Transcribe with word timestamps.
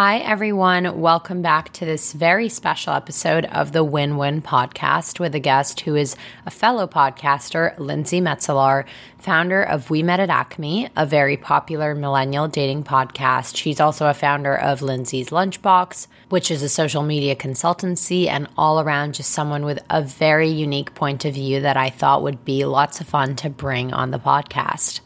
Hi, 0.00 0.18
everyone. 0.18 1.00
Welcome 1.00 1.42
back 1.42 1.72
to 1.72 1.84
this 1.84 2.12
very 2.12 2.48
special 2.48 2.92
episode 2.92 3.46
of 3.46 3.72
the 3.72 3.82
Win 3.82 4.16
Win 4.16 4.40
podcast 4.40 5.18
with 5.18 5.34
a 5.34 5.40
guest 5.40 5.80
who 5.80 5.96
is 5.96 6.14
a 6.46 6.52
fellow 6.52 6.86
podcaster, 6.86 7.76
Lindsay 7.80 8.20
Metselaar, 8.20 8.84
founder 9.18 9.60
of 9.60 9.90
We 9.90 10.04
Met 10.04 10.20
at 10.20 10.30
Acme, 10.30 10.88
a 10.96 11.04
very 11.04 11.36
popular 11.36 11.96
millennial 11.96 12.46
dating 12.46 12.84
podcast. 12.84 13.56
She's 13.56 13.80
also 13.80 14.06
a 14.06 14.14
founder 14.14 14.54
of 14.54 14.82
Lindsay's 14.82 15.30
Lunchbox, 15.30 16.06
which 16.28 16.52
is 16.52 16.62
a 16.62 16.68
social 16.68 17.02
media 17.02 17.34
consultancy 17.34 18.28
and 18.28 18.46
all 18.56 18.80
around 18.80 19.14
just 19.14 19.32
someone 19.32 19.64
with 19.64 19.80
a 19.90 20.00
very 20.00 20.48
unique 20.48 20.94
point 20.94 21.24
of 21.24 21.34
view 21.34 21.58
that 21.62 21.76
I 21.76 21.90
thought 21.90 22.22
would 22.22 22.44
be 22.44 22.64
lots 22.64 23.00
of 23.00 23.08
fun 23.08 23.34
to 23.34 23.50
bring 23.50 23.92
on 23.92 24.12
the 24.12 24.20
podcast. 24.20 25.00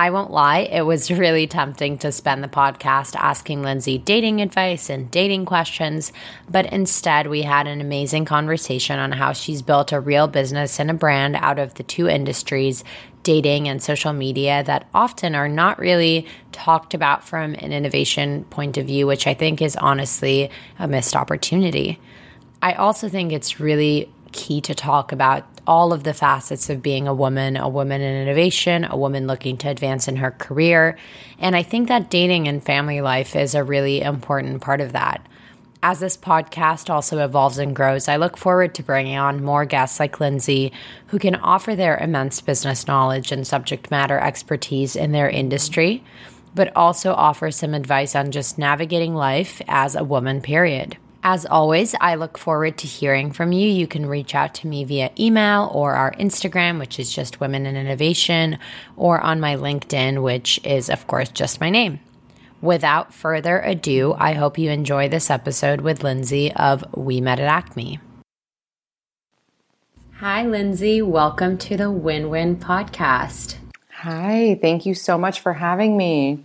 I 0.00 0.08
won't 0.08 0.30
lie, 0.30 0.60
it 0.60 0.86
was 0.86 1.10
really 1.24 1.46
tempting 1.46 1.98
to 1.98 2.10
spend 2.10 2.42
the 2.42 2.48
podcast 2.48 3.14
asking 3.16 3.60
Lindsay 3.60 3.98
dating 3.98 4.40
advice 4.40 4.88
and 4.88 5.10
dating 5.10 5.44
questions, 5.44 6.10
but 6.48 6.72
instead 6.72 7.26
we 7.26 7.42
had 7.42 7.66
an 7.66 7.82
amazing 7.82 8.24
conversation 8.24 8.98
on 8.98 9.12
how 9.12 9.34
she's 9.34 9.60
built 9.60 9.92
a 9.92 10.00
real 10.00 10.26
business 10.26 10.80
and 10.80 10.90
a 10.90 10.94
brand 10.94 11.36
out 11.36 11.58
of 11.58 11.74
the 11.74 11.82
two 11.82 12.08
industries, 12.08 12.82
dating 13.24 13.68
and 13.68 13.82
social 13.82 14.14
media, 14.14 14.64
that 14.64 14.88
often 14.94 15.34
are 15.34 15.48
not 15.50 15.78
really 15.78 16.26
talked 16.50 16.94
about 16.94 17.22
from 17.22 17.52
an 17.56 17.70
innovation 17.70 18.44
point 18.44 18.78
of 18.78 18.86
view, 18.86 19.06
which 19.06 19.26
I 19.26 19.34
think 19.34 19.60
is 19.60 19.76
honestly 19.76 20.50
a 20.78 20.88
missed 20.88 21.14
opportunity. 21.14 22.00
I 22.62 22.72
also 22.72 23.10
think 23.10 23.32
it's 23.32 23.60
really 23.60 24.10
key 24.32 24.62
to 24.62 24.74
talk 24.74 25.12
about 25.12 25.44
all 25.70 25.92
of 25.92 26.02
the 26.02 26.12
facets 26.12 26.68
of 26.68 26.82
being 26.82 27.06
a 27.06 27.14
woman, 27.14 27.56
a 27.56 27.68
woman 27.68 28.00
in 28.00 28.22
innovation, 28.22 28.84
a 28.90 28.96
woman 28.96 29.28
looking 29.28 29.56
to 29.56 29.68
advance 29.68 30.08
in 30.08 30.16
her 30.16 30.32
career. 30.32 30.98
And 31.38 31.54
I 31.54 31.62
think 31.62 31.86
that 31.86 32.10
dating 32.10 32.48
and 32.48 32.60
family 32.60 33.00
life 33.00 33.36
is 33.36 33.54
a 33.54 33.62
really 33.62 34.00
important 34.00 34.62
part 34.62 34.80
of 34.80 34.90
that. 34.94 35.24
As 35.80 36.00
this 36.00 36.16
podcast 36.16 36.90
also 36.90 37.24
evolves 37.24 37.58
and 37.58 37.74
grows, 37.74 38.08
I 38.08 38.16
look 38.16 38.36
forward 38.36 38.74
to 38.74 38.82
bringing 38.82 39.16
on 39.16 39.44
more 39.44 39.64
guests 39.64 40.00
like 40.00 40.18
Lindsay 40.18 40.72
who 41.06 41.20
can 41.20 41.36
offer 41.36 41.76
their 41.76 41.96
immense 41.98 42.40
business 42.40 42.88
knowledge 42.88 43.30
and 43.30 43.46
subject 43.46 43.92
matter 43.92 44.18
expertise 44.18 44.96
in 44.96 45.12
their 45.12 45.30
industry, 45.30 46.02
but 46.52 46.74
also 46.74 47.12
offer 47.12 47.52
some 47.52 47.74
advice 47.74 48.16
on 48.16 48.32
just 48.32 48.58
navigating 48.58 49.14
life 49.14 49.62
as 49.68 49.94
a 49.94 50.02
woman, 50.02 50.40
period. 50.40 50.96
As 51.22 51.44
always, 51.44 51.94
I 52.00 52.14
look 52.14 52.38
forward 52.38 52.78
to 52.78 52.86
hearing 52.86 53.30
from 53.30 53.52
you. 53.52 53.68
You 53.68 53.86
can 53.86 54.06
reach 54.06 54.34
out 54.34 54.54
to 54.54 54.66
me 54.66 54.84
via 54.84 55.10
email 55.18 55.70
or 55.74 55.92
our 55.92 56.12
Instagram, 56.12 56.78
which 56.78 56.98
is 56.98 57.12
just 57.12 57.40
Women 57.40 57.66
in 57.66 57.76
Innovation, 57.76 58.58
or 58.96 59.20
on 59.20 59.38
my 59.38 59.54
LinkedIn, 59.54 60.22
which 60.22 60.58
is, 60.64 60.88
of 60.88 61.06
course, 61.06 61.28
just 61.28 61.60
my 61.60 61.68
name. 61.68 62.00
Without 62.62 63.12
further 63.12 63.60
ado, 63.60 64.14
I 64.16 64.32
hope 64.32 64.56
you 64.56 64.70
enjoy 64.70 65.10
this 65.10 65.28
episode 65.28 65.82
with 65.82 66.02
Lindsay 66.02 66.52
of 66.52 66.84
We 66.96 67.20
Met 67.20 67.38
at 67.38 67.48
Acme. 67.48 68.00
Hi, 70.20 70.46
Lindsay. 70.46 71.02
Welcome 71.02 71.58
to 71.58 71.76
the 71.76 71.90
Win 71.90 72.30
Win 72.30 72.56
podcast. 72.56 73.56
Hi, 73.90 74.58
thank 74.62 74.86
you 74.86 74.94
so 74.94 75.18
much 75.18 75.40
for 75.40 75.52
having 75.52 75.98
me. 75.98 76.44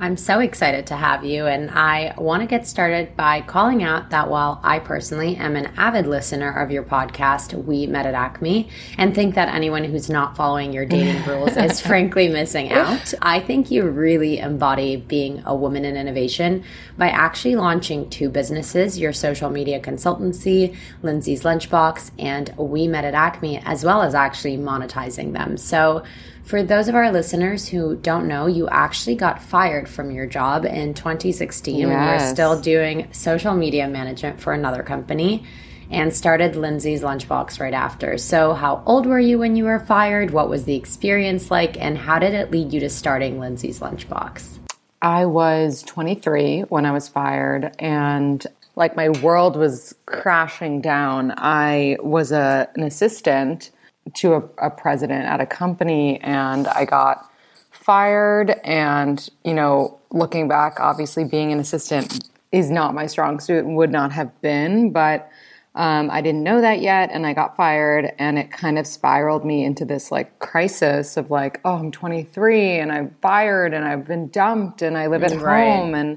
I'm 0.00 0.16
so 0.16 0.40
excited 0.40 0.88
to 0.88 0.96
have 0.96 1.24
you, 1.24 1.46
and 1.46 1.70
I 1.70 2.14
want 2.18 2.40
to 2.40 2.48
get 2.48 2.66
started 2.66 3.16
by 3.16 3.42
calling 3.42 3.84
out 3.84 4.10
that 4.10 4.28
while 4.28 4.60
I 4.64 4.80
personally 4.80 5.36
am 5.36 5.54
an 5.54 5.66
avid 5.76 6.08
listener 6.08 6.50
of 6.50 6.72
your 6.72 6.82
podcast, 6.82 7.54
We 7.64 7.86
Met 7.86 8.04
at 8.04 8.14
Acme, 8.14 8.68
and 8.98 9.14
think 9.14 9.36
that 9.36 9.48
anyone 9.48 9.84
who's 9.84 10.10
not 10.10 10.36
following 10.36 10.72
your 10.72 10.84
dating 10.84 11.24
rules 11.28 11.56
is 11.56 11.80
frankly 11.80 12.26
missing 12.26 12.72
out, 12.72 13.14
I 13.22 13.38
think 13.38 13.70
you 13.70 13.88
really 13.88 14.38
embody 14.38 14.96
being 14.96 15.44
a 15.46 15.54
woman 15.54 15.84
in 15.84 15.96
innovation 15.96 16.64
by 16.98 17.10
actually 17.10 17.54
launching 17.54 18.10
two 18.10 18.28
businesses 18.28 18.98
your 18.98 19.12
social 19.12 19.48
media 19.48 19.78
consultancy, 19.78 20.76
Lindsay's 21.02 21.44
Lunchbox, 21.44 22.10
and 22.18 22.52
We 22.56 22.88
Met 22.88 23.04
at 23.04 23.14
Acme, 23.14 23.62
as 23.64 23.84
well 23.84 24.02
as 24.02 24.16
actually 24.16 24.58
monetizing 24.58 25.34
them. 25.34 25.56
So, 25.56 26.02
for 26.44 26.62
those 26.62 26.88
of 26.88 26.94
our 26.94 27.10
listeners 27.10 27.66
who 27.66 27.96
don't 27.96 28.28
know, 28.28 28.46
you 28.46 28.68
actually 28.68 29.16
got 29.16 29.42
fired 29.42 29.88
from 29.88 30.10
your 30.10 30.26
job 30.26 30.66
in 30.66 30.92
2016 30.92 31.76
yes. 31.76 31.88
when 31.88 31.98
you 31.98 32.12
were 32.12 32.32
still 32.32 32.60
doing 32.60 33.08
social 33.12 33.54
media 33.54 33.88
management 33.88 34.40
for 34.40 34.52
another 34.52 34.82
company 34.82 35.44
and 35.90 36.14
started 36.14 36.54
Lindsay's 36.56 37.02
Lunchbox 37.02 37.60
right 37.60 37.72
after. 37.72 38.18
So, 38.18 38.52
how 38.52 38.82
old 38.84 39.06
were 39.06 39.18
you 39.18 39.38
when 39.38 39.56
you 39.56 39.64
were 39.64 39.80
fired? 39.80 40.32
What 40.32 40.50
was 40.50 40.64
the 40.64 40.74
experience 40.74 41.50
like? 41.50 41.80
And 41.80 41.96
how 41.96 42.18
did 42.18 42.34
it 42.34 42.50
lead 42.50 42.72
you 42.72 42.80
to 42.80 42.90
starting 42.90 43.38
Lindsay's 43.38 43.80
Lunchbox? 43.80 44.58
I 45.00 45.26
was 45.26 45.82
23 45.82 46.62
when 46.62 46.86
I 46.86 46.92
was 46.92 47.08
fired, 47.08 47.74
and 47.78 48.46
like 48.76 48.96
my 48.96 49.10
world 49.10 49.56
was 49.56 49.94
crashing 50.06 50.80
down. 50.80 51.32
I 51.36 51.96
was 52.02 52.32
a, 52.32 52.68
an 52.74 52.82
assistant 52.82 53.70
to 54.14 54.34
a, 54.34 54.66
a 54.66 54.70
president 54.70 55.24
at 55.24 55.40
a 55.40 55.46
company 55.46 56.20
and 56.20 56.68
I 56.68 56.84
got 56.84 57.30
fired. 57.70 58.50
And, 58.64 59.28
you 59.44 59.54
know, 59.54 59.98
looking 60.10 60.48
back, 60.48 60.78
obviously 60.80 61.24
being 61.24 61.52
an 61.52 61.58
assistant 61.58 62.28
is 62.52 62.70
not 62.70 62.94
my 62.94 63.06
strong 63.06 63.40
suit 63.40 63.64
and 63.64 63.76
would 63.76 63.90
not 63.90 64.12
have 64.12 64.40
been, 64.40 64.90
but 64.90 65.30
um, 65.76 66.08
I 66.10 66.20
didn't 66.20 66.44
know 66.44 66.60
that 66.60 66.80
yet, 66.80 67.10
and 67.12 67.26
I 67.26 67.32
got 67.32 67.56
fired, 67.56 68.12
and 68.16 68.38
it 68.38 68.52
kind 68.52 68.78
of 68.78 68.86
spiraled 68.86 69.44
me 69.44 69.64
into 69.64 69.84
this 69.84 70.12
like 70.12 70.38
crisis 70.38 71.16
of 71.16 71.32
like, 71.32 71.60
oh, 71.64 71.74
I'm 71.74 71.90
23 71.90 72.78
and 72.78 72.92
I'm 72.92 73.16
fired 73.20 73.74
and 73.74 73.84
I've 73.84 74.06
been 74.06 74.28
dumped 74.28 74.82
and 74.82 74.96
I 74.96 75.08
live 75.08 75.24
at 75.24 75.32
right. 75.32 75.64
home, 75.64 75.94
and 75.96 76.16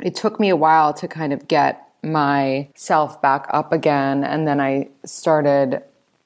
it 0.00 0.14
took 0.14 0.38
me 0.38 0.48
a 0.48 0.56
while 0.56 0.94
to 0.94 1.08
kind 1.08 1.32
of 1.32 1.48
get 1.48 1.90
myself 2.04 3.20
back 3.20 3.46
up 3.50 3.72
again, 3.72 4.22
and 4.22 4.46
then 4.46 4.60
I 4.60 4.90
started 5.04 5.82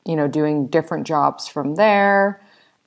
you 0.09 0.17
know, 0.17 0.27
doing 0.27 0.67
different 0.67 1.07
jobs 1.07 1.47
from 1.47 1.75
there 1.75 2.41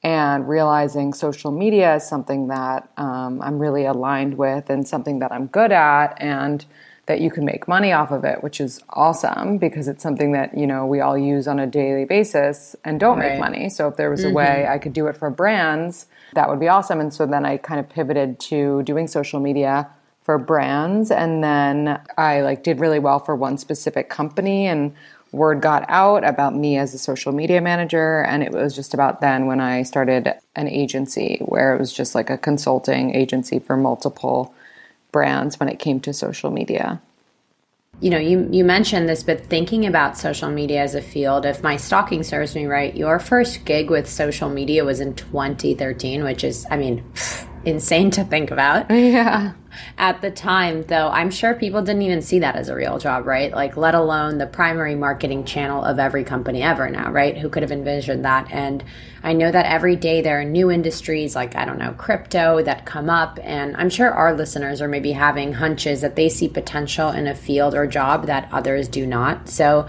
and 0.04 0.50
realizing 0.50 1.14
social 1.14 1.52
media 1.52 1.96
is 1.96 2.04
something 2.04 2.48
that 2.48 2.90
um, 2.98 3.40
I'm 3.44 3.60
really 3.60 3.86
aligned 3.86 4.38
with 4.38 4.72
and 4.72 4.88
something 4.88 5.20
that 5.20 5.32
I'm 5.32 5.46
good 5.46 5.72
at 5.72 6.20
and 6.20 6.66
that 7.06 7.22
you 7.22 7.30
can 7.30 7.46
make 7.46 7.68
money 7.68 7.92
off 7.92 8.12
of 8.12 8.24
it, 8.24 8.44
which 8.44 8.60
is 8.60 8.82
awesome 8.90 9.60
because 9.60 9.88
it's 9.88 10.02
something 10.02 10.32
that, 10.32 10.58
you 10.58 10.66
know, 10.66 10.88
we 10.88 11.00
all 11.00 11.18
use 11.18 11.48
on 11.48 11.60
a 11.60 11.68
daily 11.68 12.06
basis 12.06 12.76
and 12.84 13.00
don't 13.00 13.20
right. 13.20 13.34
make 13.34 13.40
money. 13.40 13.70
So 13.70 13.88
if 13.88 13.98
there 13.98 14.10
was 14.10 14.22
mm-hmm. 14.22 14.32
a 14.32 14.34
way 14.34 14.68
I 14.68 14.80
could 14.80 14.94
do 14.94 15.06
it 15.06 15.16
for 15.16 15.30
brands, 15.30 16.08
that 16.34 16.50
would 16.50 16.60
be 16.60 16.68
awesome. 16.68 17.00
And 17.00 17.14
so 17.14 17.28
then 17.28 17.46
I 17.46 17.58
kind 17.58 17.80
of 17.80 17.88
pivoted 17.88 18.40
to 18.40 18.82
doing 18.84 19.08
social 19.08 19.40
media 19.40 19.88
for 20.24 20.38
brands 20.38 21.12
and 21.12 21.44
then 21.44 22.00
I 22.18 22.42
like 22.42 22.64
did 22.64 22.80
really 22.80 23.00
well 23.00 23.20
for 23.20 23.36
one 23.36 23.58
specific 23.58 24.10
company 24.10 24.68
and 24.68 24.94
word 25.32 25.62
got 25.62 25.86
out 25.88 26.28
about 26.28 26.56
me 26.56 26.78
as 26.78 26.94
a 26.94 26.98
social 26.98 27.32
media 27.32 27.62
manager. 27.62 28.24
And 28.24 28.44
it 28.44 28.52
was 28.52 28.76
just 28.76 28.94
about 28.94 29.22
then 29.22 29.46
when 29.46 29.60
I 29.60 29.84
started 29.84 30.34
an 30.56 30.68
agency 30.68 31.40
where 31.46 31.74
it 31.74 31.80
was 31.80 31.94
just 31.94 32.16
like 32.16 32.30
a 32.30 32.38
consulting 32.38 33.16
agency 33.16 33.60
for 33.60 33.78
multiple 33.78 34.54
brands 35.12 35.60
when 35.60 35.70
it 35.70 35.80
came 35.80 36.00
to 36.02 36.14
social 36.14 36.52
media. 36.52 37.02
You 38.00 38.10
know, 38.10 38.18
you, 38.18 38.50
you 38.52 38.66
mentioned 38.66 39.08
this, 39.08 39.22
but 39.22 39.46
thinking 39.46 39.86
about 39.86 40.18
social 40.18 40.50
media 40.50 40.82
as 40.82 40.96
a 40.96 41.02
field, 41.02 41.46
if 41.46 41.62
my 41.62 41.78
stalking 41.78 42.24
serves 42.24 42.56
me 42.56 42.66
right, 42.66 42.96
your 42.96 43.20
first 43.20 43.64
gig 43.64 43.92
with 43.92 44.10
social 44.10 44.50
media 44.50 44.84
was 44.84 45.00
in 45.00 45.14
2013, 45.14 46.24
which 46.24 46.44
is, 46.44 46.66
I 46.72 46.78
mean, 46.78 47.04
insane 47.64 48.10
to 48.12 48.24
think 48.24 48.50
about. 48.52 48.90
Yeah. 48.92 49.54
At 49.98 50.22
the 50.22 50.32
time, 50.32 50.84
though, 50.84 51.10
I'm 51.10 51.32
sure 51.32 51.54
people 51.54 51.82
didn't 51.82 52.02
even 52.02 52.22
see 52.22 52.40
that 52.40 52.56
as 52.56 52.70
a 52.70 52.76
real 52.76 52.98
job, 52.98 53.26
right? 53.26 53.52
Like, 53.52 53.78
let 53.78 53.96
alone 53.96 54.38
the 54.38 54.48
primary 54.48 54.96
marketing 54.96 55.46
channel 55.46 55.84
of 55.84 56.00
every 56.00 56.24
company 56.24 56.62
ever 56.62 56.90
now, 56.90 57.12
right? 57.12 57.38
Who 57.38 57.50
could 57.50 57.64
have 57.64 57.72
envisioned 57.72 58.26
that? 58.26 58.52
And 58.52 58.84
I 59.24 59.34
know 59.34 59.52
that 59.52 59.66
every 59.66 59.96
day 59.96 60.22
there 60.22 60.40
are 60.40 60.46
new 60.46 60.72
industries 60.72 61.36
like, 61.36 61.56
I 61.56 61.66
don't 61.66 61.80
know, 61.80 61.94
crypto 61.94 62.62
that 62.64 62.86
come 62.86 63.10
up. 63.10 63.40
And 63.44 63.76
I'm 63.78 63.90
sure 63.90 64.12
our 64.12 64.34
listeners 64.34 64.82
are 64.82 64.88
maybe 64.88 65.12
having 65.12 65.54
hunches 65.54 66.02
that 66.02 66.16
they 66.16 66.30
see 66.30 66.48
potential 66.48 67.10
in 67.10 67.28
a 67.28 67.36
field 67.36 67.76
or 67.76 67.88
job 67.88 68.26
that 68.28 68.50
others 68.52 68.88
do 68.88 69.06
not. 69.06 69.50
So, 69.50 69.88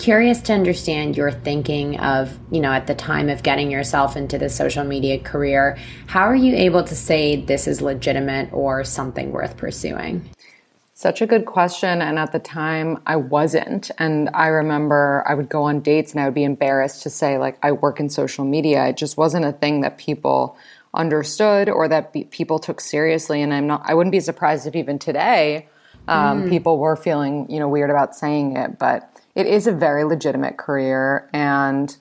curious 0.00 0.40
to 0.40 0.54
understand 0.54 1.16
your 1.16 1.30
thinking 1.30 2.00
of, 2.00 2.36
you 2.50 2.58
know, 2.58 2.72
at 2.72 2.86
the 2.86 2.94
time 2.94 3.28
of 3.28 3.42
getting 3.42 3.70
yourself 3.70 4.16
into 4.16 4.38
the 4.38 4.48
social 4.48 4.82
media 4.82 5.18
career. 5.18 5.76
How 6.06 6.22
are 6.22 6.34
you 6.34 6.56
able 6.56 6.82
to 6.84 6.96
say 6.96 7.36
this 7.36 7.68
is 7.68 7.82
legitimate 7.82 8.50
or 8.52 8.82
something 8.82 9.30
worth 9.30 9.58
pursuing? 9.58 10.30
Such 10.94 11.20
a 11.20 11.26
good 11.26 11.44
question. 11.44 12.00
And 12.00 12.18
at 12.18 12.32
the 12.32 12.38
time, 12.38 12.98
I 13.06 13.16
wasn't. 13.16 13.90
And 13.98 14.30
I 14.32 14.46
remember 14.46 15.22
I 15.26 15.34
would 15.34 15.50
go 15.50 15.62
on 15.64 15.80
dates 15.80 16.12
and 16.12 16.20
I 16.20 16.24
would 16.24 16.34
be 16.34 16.44
embarrassed 16.44 17.02
to 17.02 17.10
say, 17.10 17.36
like, 17.36 17.58
I 17.62 17.72
work 17.72 18.00
in 18.00 18.08
social 18.08 18.44
media. 18.44 18.86
It 18.86 18.96
just 18.96 19.18
wasn't 19.18 19.44
a 19.44 19.52
thing 19.52 19.82
that 19.82 19.98
people 19.98 20.56
understood 20.94 21.68
or 21.68 21.88
that 21.88 22.12
be- 22.12 22.24
people 22.24 22.58
took 22.58 22.80
seriously. 22.80 23.42
And 23.42 23.52
I'm 23.52 23.66
not, 23.66 23.82
I 23.84 23.94
wouldn't 23.94 24.12
be 24.12 24.20
surprised 24.20 24.66
if 24.66 24.74
even 24.74 24.98
today 24.98 25.68
um, 26.08 26.44
mm. 26.44 26.48
people 26.48 26.78
were 26.78 26.96
feeling, 26.96 27.50
you 27.50 27.60
know, 27.60 27.68
weird 27.68 27.90
about 27.90 28.14
saying 28.14 28.56
it. 28.56 28.78
But 28.78 29.09
it 29.34 29.46
is 29.46 29.66
a 29.66 29.72
very 29.72 30.04
legitimate 30.04 30.56
career. 30.56 31.28
And 31.32 31.96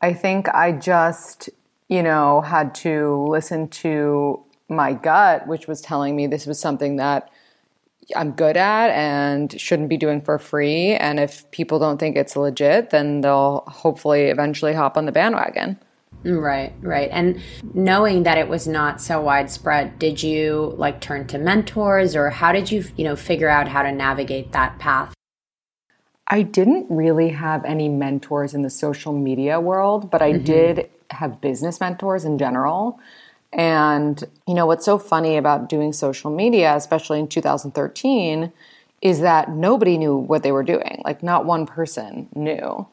I 0.00 0.12
think 0.12 0.48
I 0.48 0.72
just, 0.72 1.50
you 1.88 2.02
know, 2.02 2.40
had 2.40 2.74
to 2.76 3.26
listen 3.28 3.68
to 3.68 4.42
my 4.68 4.92
gut, 4.92 5.46
which 5.46 5.66
was 5.66 5.80
telling 5.80 6.16
me 6.16 6.26
this 6.26 6.46
was 6.46 6.58
something 6.58 6.96
that 6.96 7.30
I'm 8.16 8.32
good 8.32 8.56
at 8.56 8.90
and 8.90 9.60
shouldn't 9.60 9.88
be 9.88 9.96
doing 9.96 10.20
for 10.20 10.38
free. 10.38 10.94
And 10.94 11.20
if 11.20 11.48
people 11.50 11.78
don't 11.78 11.98
think 11.98 12.16
it's 12.16 12.36
legit, 12.36 12.90
then 12.90 13.20
they'll 13.20 13.64
hopefully 13.68 14.24
eventually 14.24 14.72
hop 14.72 14.96
on 14.96 15.06
the 15.06 15.12
bandwagon. 15.12 15.78
Right, 16.24 16.72
right. 16.80 17.08
And 17.10 17.40
knowing 17.74 18.22
that 18.24 18.38
it 18.38 18.48
was 18.48 18.66
not 18.66 19.00
so 19.00 19.20
widespread, 19.20 19.98
did 19.98 20.22
you 20.22 20.74
like 20.76 21.00
turn 21.00 21.26
to 21.28 21.38
mentors 21.38 22.14
or 22.14 22.30
how 22.30 22.52
did 22.52 22.70
you, 22.70 22.84
you 22.96 23.04
know, 23.04 23.16
figure 23.16 23.48
out 23.48 23.68
how 23.68 23.82
to 23.82 23.90
navigate 23.92 24.52
that 24.52 24.78
path? 24.78 25.14
I 26.28 26.42
didn't 26.42 26.86
really 26.88 27.30
have 27.30 27.64
any 27.64 27.88
mentors 27.88 28.54
in 28.54 28.62
the 28.62 28.70
social 28.70 29.12
media 29.12 29.60
world, 29.60 30.10
but 30.10 30.22
I 30.22 30.32
mm-hmm. 30.32 30.44
did 30.44 30.90
have 31.10 31.40
business 31.40 31.80
mentors 31.80 32.24
in 32.24 32.38
general. 32.38 32.98
And, 33.52 34.22
you 34.46 34.54
know, 34.54 34.64
what's 34.64 34.84
so 34.84 34.98
funny 34.98 35.36
about 35.36 35.68
doing 35.68 35.92
social 35.92 36.30
media, 36.30 36.74
especially 36.74 37.18
in 37.18 37.28
2013, 37.28 38.52
is 39.02 39.20
that 39.20 39.50
nobody 39.50 39.98
knew 39.98 40.16
what 40.16 40.42
they 40.42 40.52
were 40.52 40.62
doing. 40.62 41.02
Like, 41.04 41.22
not 41.22 41.44
one 41.44 41.66
person 41.66 42.28
knew. 42.34 42.86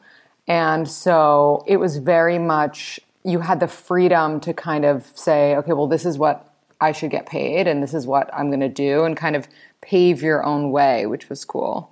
And 0.46 0.88
so 0.88 1.64
it 1.66 1.78
was 1.78 1.96
very 1.98 2.38
much, 2.38 3.00
you 3.24 3.40
had 3.40 3.60
the 3.60 3.68
freedom 3.68 4.40
to 4.40 4.52
kind 4.52 4.84
of 4.84 5.06
say, 5.14 5.56
okay, 5.56 5.72
well, 5.72 5.86
this 5.86 6.04
is 6.04 6.18
what 6.18 6.52
I 6.80 6.92
should 6.92 7.10
get 7.10 7.26
paid, 7.26 7.66
and 7.66 7.82
this 7.82 7.94
is 7.94 8.06
what 8.06 8.32
I'm 8.34 8.48
going 8.48 8.60
to 8.60 8.68
do, 8.68 9.04
and 9.04 9.16
kind 9.16 9.36
of 9.36 9.46
pave 9.80 10.22
your 10.22 10.44
own 10.44 10.72
way, 10.72 11.06
which 11.06 11.28
was 11.28 11.44
cool. 11.44 11.90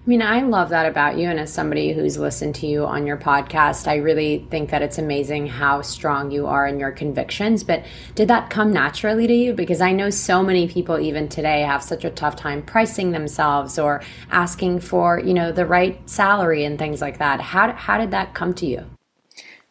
I 0.00 0.08
mean, 0.08 0.22
I 0.22 0.40
love 0.42 0.70
that 0.70 0.86
about 0.86 1.18
you. 1.18 1.28
And 1.28 1.38
as 1.38 1.52
somebody 1.52 1.92
who's 1.92 2.16
listened 2.16 2.54
to 2.56 2.66
you 2.66 2.86
on 2.86 3.06
your 3.06 3.18
podcast, 3.18 3.86
I 3.86 3.96
really 3.96 4.46
think 4.50 4.70
that 4.70 4.80
it's 4.80 4.96
amazing 4.96 5.48
how 5.48 5.82
strong 5.82 6.30
you 6.30 6.46
are 6.46 6.66
in 6.66 6.78
your 6.78 6.92
convictions. 6.92 7.62
But 7.62 7.84
did 8.14 8.28
that 8.28 8.48
come 8.48 8.72
naturally 8.72 9.26
to 9.26 9.34
you? 9.34 9.52
Because 9.52 9.82
I 9.82 9.92
know 9.92 10.08
so 10.08 10.42
many 10.42 10.66
people, 10.66 10.98
even 10.98 11.28
today, 11.28 11.60
have 11.60 11.82
such 11.82 12.04
a 12.04 12.10
tough 12.10 12.36
time 12.36 12.62
pricing 12.62 13.10
themselves 13.10 13.78
or 13.78 14.02
asking 14.30 14.80
for, 14.80 15.18
you 15.18 15.34
know, 15.34 15.52
the 15.52 15.66
right 15.66 16.00
salary 16.08 16.64
and 16.64 16.78
things 16.78 17.02
like 17.02 17.18
that. 17.18 17.40
How, 17.40 17.72
how 17.72 17.98
did 17.98 18.12
that 18.12 18.32
come 18.32 18.54
to 18.54 18.66
you? 18.66 18.86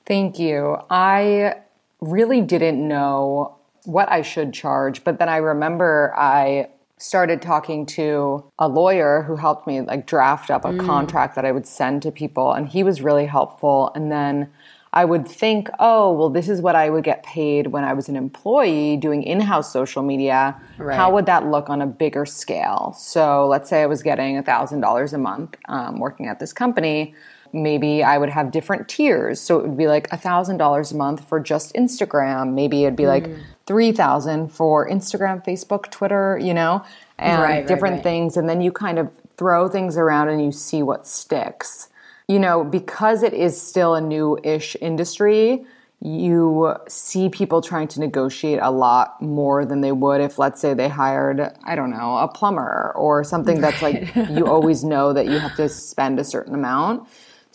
Thank 0.05 0.37
you. 0.37 0.77
I 0.89 1.55
really 1.99 2.41
didn't 2.41 2.87
know 2.87 3.57
what 3.85 4.11
I 4.11 4.21
should 4.21 4.53
charge, 4.53 5.03
but 5.03 5.17
then 5.17 5.29
I 5.29 5.37
remember 5.37 6.13
I 6.15 6.67
started 6.97 7.41
talking 7.41 7.85
to 7.85 8.43
a 8.57 8.67
lawyer 8.67 9.21
who 9.23 9.35
helped 9.35 9.67
me 9.67 9.81
like 9.81 10.07
draft 10.07 10.49
up 10.49 10.65
a 10.65 10.69
mm. 10.69 10.85
contract 10.85 11.35
that 11.35 11.45
I 11.45 11.51
would 11.51 11.67
send 11.67 12.01
to 12.03 12.11
people 12.11 12.53
and 12.53 12.67
he 12.67 12.83
was 12.83 13.01
really 13.01 13.27
helpful 13.27 13.91
and 13.93 14.11
then 14.11 14.49
I 14.93 15.05
would 15.05 15.27
think, 15.27 15.69
oh, 15.79 16.11
well, 16.13 16.29
this 16.29 16.49
is 16.49 16.61
what 16.61 16.75
I 16.75 16.89
would 16.89 17.03
get 17.03 17.21
paid 17.21 17.67
when 17.67 17.83
I 17.83 17.93
was 17.93 18.09
an 18.09 18.15
employee 18.15 18.97
doing 18.97 19.21
in 19.21 19.41
house 19.41 19.71
social 19.71 20.01
media. 20.01 20.59
Right. 20.79 20.95
How 20.95 21.13
would 21.13 21.25
that 21.27 21.45
look 21.45 21.69
on 21.69 21.81
a 21.81 21.85
bigger 21.85 22.25
scale? 22.25 22.95
So 22.97 23.47
let's 23.47 23.69
say 23.69 23.83
I 23.83 23.85
was 23.85 24.01
getting 24.01 24.41
$1,000 24.41 25.13
a 25.13 25.17
month 25.17 25.55
um, 25.65 25.99
working 25.99 26.27
at 26.27 26.39
this 26.39 26.53
company. 26.53 27.13
Maybe 27.53 28.03
I 28.03 28.17
would 28.17 28.29
have 28.29 28.51
different 28.51 28.87
tiers. 28.87 29.39
So 29.39 29.59
it 29.59 29.67
would 29.67 29.77
be 29.77 29.87
like 29.87 30.09
$1,000 30.09 30.91
a 30.91 30.95
month 30.95 31.27
for 31.27 31.39
just 31.39 31.73
Instagram. 31.73 32.53
Maybe 32.53 32.83
it'd 32.83 32.95
be 32.95 33.03
mm. 33.03 33.07
like 33.07 33.29
3000 33.65 34.49
for 34.49 34.89
Instagram, 34.89 35.43
Facebook, 35.45 35.91
Twitter, 35.91 36.39
you 36.41 36.53
know, 36.53 36.83
and 37.17 37.41
right, 37.41 37.67
different 37.67 37.93
right, 37.93 37.97
right. 37.97 38.03
things. 38.03 38.37
And 38.37 38.47
then 38.49 38.61
you 38.61 38.71
kind 38.71 38.99
of 38.99 39.11
throw 39.37 39.67
things 39.67 39.97
around 39.97 40.29
and 40.29 40.43
you 40.43 40.51
see 40.51 40.81
what 40.83 41.07
sticks. 41.07 41.89
You 42.27 42.39
know, 42.39 42.63
because 42.63 43.23
it 43.23 43.33
is 43.33 43.61
still 43.61 43.95
a 43.95 44.01
new 44.01 44.37
ish 44.43 44.75
industry, 44.81 45.65
you 45.99 46.75
see 46.87 47.27
people 47.29 47.61
trying 47.61 47.87
to 47.87 47.99
negotiate 47.99 48.59
a 48.61 48.69
lot 48.69 49.19
more 49.21 49.65
than 49.65 49.81
they 49.81 49.91
would 49.91 50.21
if, 50.21 50.37
let's 50.37 50.61
say, 50.61 50.73
they 50.73 50.89
hired, 50.89 51.41
I 51.63 51.75
don't 51.75 51.89
know, 51.89 52.17
a 52.17 52.27
plumber 52.27 52.93
or 52.95 53.23
something 53.23 53.61
that's 53.61 53.81
like 53.81 54.15
you 54.29 54.45
always 54.45 54.83
know 54.83 55.13
that 55.13 55.25
you 55.25 55.39
have 55.39 55.55
to 55.55 55.67
spend 55.69 56.19
a 56.19 56.23
certain 56.23 56.53
amount. 56.53 57.07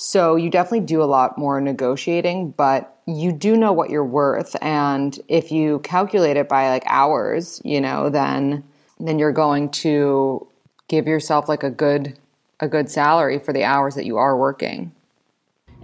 So 0.03 0.35
you 0.35 0.51
definitely 0.51 0.81
do 0.81 1.01
a 1.01 1.05
lot 1.05 1.39
more 1.39 1.61
negotiating, 1.61 2.51
but 2.57 2.99
you 3.07 3.31
do 3.31 3.57
know 3.57 3.73
what 3.73 3.89
you're 3.89 4.05
worth. 4.05 4.57
And 4.61 5.17
if 5.29 5.53
you 5.53 5.79
calculate 5.79 6.37
it 6.37 6.49
by 6.49 6.71
like 6.71 6.83
hours, 6.87 7.63
you 7.65 7.81
know, 7.81 8.11
then 8.11 8.65
then 8.99 9.21
you're 9.21 9.31
going 9.31 9.71
to 9.71 10.45
give 10.89 11.07
yourself 11.07 11.49
like 11.49 11.63
a 11.63 11.71
good 11.71 12.19
a 12.59 12.67
good 12.67 12.91
salary 12.91 13.39
for 13.39 13.53
the 13.53 13.63
hours 13.63 13.95
that 13.95 14.05
you 14.05 14.17
are 14.17 14.37
working. 14.37 14.91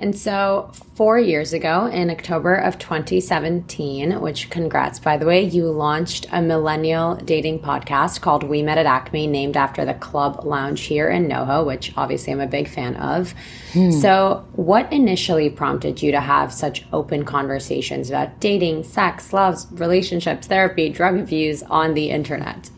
And 0.00 0.16
so, 0.16 0.70
four 0.94 1.18
years 1.18 1.52
ago, 1.52 1.86
in 1.86 2.08
October 2.08 2.54
of 2.54 2.78
2017, 2.78 4.20
which 4.20 4.48
congrats, 4.48 5.00
by 5.00 5.16
the 5.16 5.26
way, 5.26 5.42
you 5.42 5.66
launched 5.66 6.26
a 6.30 6.40
millennial 6.40 7.16
dating 7.16 7.60
podcast 7.60 8.20
called 8.20 8.44
We 8.44 8.62
Met 8.62 8.78
at 8.78 8.86
Acme, 8.86 9.26
named 9.26 9.56
after 9.56 9.84
the 9.84 9.94
club 9.94 10.44
lounge 10.44 10.82
here 10.82 11.08
in 11.08 11.26
NoHo, 11.26 11.66
which 11.66 11.92
obviously 11.96 12.32
I'm 12.32 12.40
a 12.40 12.46
big 12.46 12.68
fan 12.68 12.94
of. 12.94 13.34
Hmm. 13.72 13.90
So, 13.90 14.46
what 14.52 14.92
initially 14.92 15.50
prompted 15.50 16.00
you 16.00 16.12
to 16.12 16.20
have 16.20 16.52
such 16.52 16.84
open 16.92 17.24
conversations 17.24 18.08
about 18.08 18.38
dating, 18.38 18.84
sex, 18.84 19.32
loves, 19.32 19.66
relationships, 19.72 20.46
therapy, 20.46 20.90
drug 20.90 21.18
abuse 21.18 21.64
on 21.64 21.94
the 21.94 22.10
internet? 22.10 22.70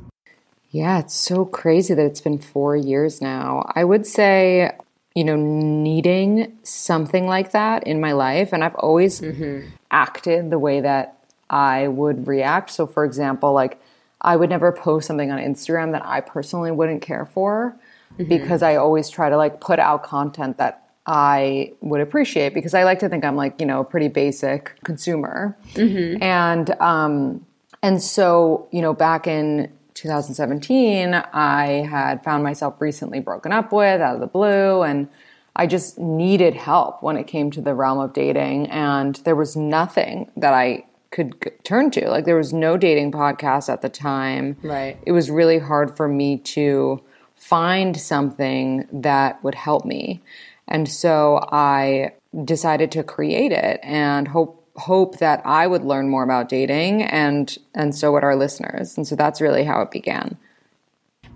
Yeah, 0.70 1.00
it's 1.00 1.16
so 1.16 1.44
crazy 1.44 1.92
that 1.92 2.06
it's 2.06 2.20
been 2.20 2.38
four 2.38 2.76
years 2.76 3.20
now. 3.20 3.70
I 3.74 3.84
would 3.84 4.06
say 4.06 4.70
you 5.14 5.24
know, 5.24 5.36
needing 5.36 6.56
something 6.62 7.26
like 7.26 7.52
that 7.52 7.86
in 7.86 8.00
my 8.00 8.12
life. 8.12 8.52
And 8.52 8.62
I've 8.62 8.76
always 8.76 9.20
mm-hmm. 9.20 9.68
acted 9.90 10.50
the 10.50 10.58
way 10.58 10.80
that 10.80 11.18
I 11.48 11.88
would 11.88 12.28
react. 12.28 12.70
So, 12.70 12.86
for 12.86 13.04
example, 13.04 13.52
like 13.52 13.80
I 14.20 14.36
would 14.36 14.50
never 14.50 14.70
post 14.70 15.06
something 15.06 15.30
on 15.30 15.38
Instagram 15.38 15.92
that 15.92 16.06
I 16.06 16.20
personally 16.20 16.70
wouldn't 16.70 17.02
care 17.02 17.26
for 17.26 17.76
mm-hmm. 18.14 18.28
because 18.28 18.62
I 18.62 18.76
always 18.76 19.10
try 19.10 19.28
to 19.28 19.36
like 19.36 19.60
put 19.60 19.78
out 19.78 20.04
content 20.04 20.58
that 20.58 20.86
I 21.06 21.72
would 21.80 22.00
appreciate 22.00 22.54
because 22.54 22.74
I 22.74 22.84
like 22.84 23.00
to 23.00 23.08
think 23.08 23.24
I'm 23.24 23.34
like, 23.34 23.60
you 23.60 23.66
know, 23.66 23.80
a 23.80 23.84
pretty 23.84 24.08
basic 24.08 24.78
consumer. 24.84 25.56
Mm-hmm. 25.72 26.22
And, 26.22 26.70
um, 26.80 27.46
and 27.82 28.00
so, 28.00 28.68
you 28.70 28.82
know, 28.82 28.92
back 28.92 29.26
in 29.26 29.72
2017, 30.00 31.14
I 31.14 31.86
had 31.88 32.24
found 32.24 32.42
myself 32.42 32.80
recently 32.80 33.20
broken 33.20 33.52
up 33.52 33.70
with 33.72 34.00
out 34.00 34.14
of 34.14 34.20
the 34.20 34.26
blue, 34.26 34.82
and 34.82 35.08
I 35.54 35.66
just 35.66 35.98
needed 35.98 36.54
help 36.54 37.02
when 37.02 37.16
it 37.16 37.26
came 37.26 37.50
to 37.50 37.60
the 37.60 37.74
realm 37.74 37.98
of 37.98 38.12
dating. 38.14 38.68
And 38.70 39.16
there 39.16 39.36
was 39.36 39.56
nothing 39.56 40.30
that 40.36 40.54
I 40.54 40.86
could 41.10 41.52
turn 41.64 41.90
to. 41.90 42.08
Like, 42.08 42.24
there 42.24 42.36
was 42.36 42.52
no 42.52 42.76
dating 42.76 43.12
podcast 43.12 43.68
at 43.70 43.82
the 43.82 43.88
time. 43.88 44.56
Right. 44.62 44.96
It 45.04 45.12
was 45.12 45.30
really 45.30 45.58
hard 45.58 45.96
for 45.96 46.08
me 46.08 46.38
to 46.38 47.02
find 47.34 48.00
something 48.00 48.86
that 48.92 49.42
would 49.44 49.54
help 49.54 49.84
me. 49.84 50.22
And 50.66 50.88
so 50.88 51.46
I 51.50 52.12
decided 52.44 52.92
to 52.92 53.02
create 53.02 53.52
it 53.52 53.80
and 53.82 54.28
hope 54.28 54.59
hope 54.76 55.18
that 55.18 55.42
I 55.44 55.66
would 55.66 55.84
learn 55.84 56.08
more 56.08 56.22
about 56.22 56.48
dating 56.48 57.02
and 57.02 57.56
and 57.74 57.94
so 57.94 58.12
would 58.12 58.24
our 58.24 58.36
listeners. 58.36 58.96
And 58.96 59.06
so 59.06 59.16
that's 59.16 59.40
really 59.40 59.64
how 59.64 59.82
it 59.82 59.90
began. 59.90 60.36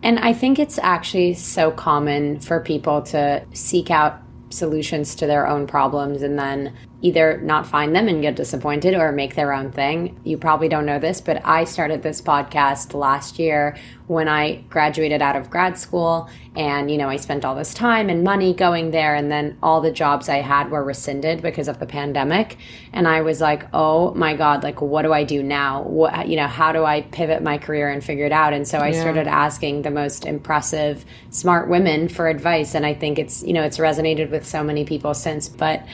And 0.03 0.19
I 0.19 0.33
think 0.33 0.59
it's 0.59 0.79
actually 0.79 1.35
so 1.35 1.71
common 1.71 2.41
for 2.41 2.61
people 2.61 3.03
to 3.03 3.45
seek 3.53 3.91
out 3.91 4.21
solutions 4.51 5.15
to 5.17 5.27
their 5.27 5.47
own 5.47 5.67
problems 5.67 6.23
and 6.23 6.39
then 6.39 6.75
either 7.05 7.39
not 7.43 7.67
find 7.67 7.95
them 7.95 8.09
and 8.09 8.23
get 8.23 8.35
disappointed 8.35 8.95
or 8.95 9.13
make 9.13 9.35
their 9.35 9.53
own 9.53 9.71
thing. 9.71 10.19
You 10.25 10.39
probably 10.39 10.71
don't 10.71 10.87
know 10.87 10.99
this, 10.99 11.21
but 11.21 11.45
I 11.45 11.65
started 11.65 12.03
this 12.03 12.23
podcast 12.23 12.95
last 12.95 13.39
year 13.39 13.77
when 14.07 14.27
I 14.27 14.65
graduated 14.71 15.21
out 15.21 15.37
of 15.37 15.51
grad 15.51 15.79
school 15.79 16.31
and 16.57 16.91
you 16.91 16.97
know 16.97 17.09
I 17.09 17.17
spent 17.17 17.45
all 17.45 17.55
this 17.55 17.75
time 17.75 18.09
and 18.09 18.23
money 18.23 18.55
going 18.55 18.91
there 18.91 19.15
and 19.15 19.31
then 19.31 19.59
all 19.63 19.81
the 19.81 19.91
jobs 19.91 20.29
I 20.29 20.37
had 20.37 20.71
were 20.71 20.83
rescinded 20.83 21.43
because 21.43 21.69
of 21.69 21.79
the 21.79 21.87
pandemic 21.87 22.57
and 22.93 23.07
I 23.07 23.21
was 23.21 23.41
like, 23.41 23.67
"Oh 23.75 24.15
my 24.15 24.35
god, 24.35 24.63
like 24.63 24.81
what 24.81 25.03
do 25.03 25.13
I 25.13 25.25
do 25.25 25.43
now? 25.43 25.83
What 25.83 26.27
you 26.27 26.37
know, 26.37 26.47
how 26.47 26.73
do 26.73 26.85
I 26.85 27.03
pivot 27.03 27.43
my 27.43 27.59
career 27.59 27.91
and 27.91 28.03
figure 28.03 28.25
it 28.25 28.33
out?" 28.33 28.55
And 28.55 28.67
so 28.67 28.79
I 28.79 28.89
yeah. 28.89 29.01
started 29.01 29.27
asking 29.27 29.83
the 29.83 29.91
most 29.91 30.25
impressive 30.25 31.05
smart 31.29 31.69
women 31.69 32.09
for 32.09 32.29
advice 32.29 32.75
and 32.75 32.87
I 32.87 32.95
think 32.95 33.19
it's, 33.19 33.43
you 33.43 33.53
know, 33.53 33.63
it's 33.63 33.79
resonated 33.79 34.31
with 34.31 34.47
so 34.47 34.65
many 34.65 34.87
people 34.87 35.13
since, 35.13 35.51
but 35.51 35.85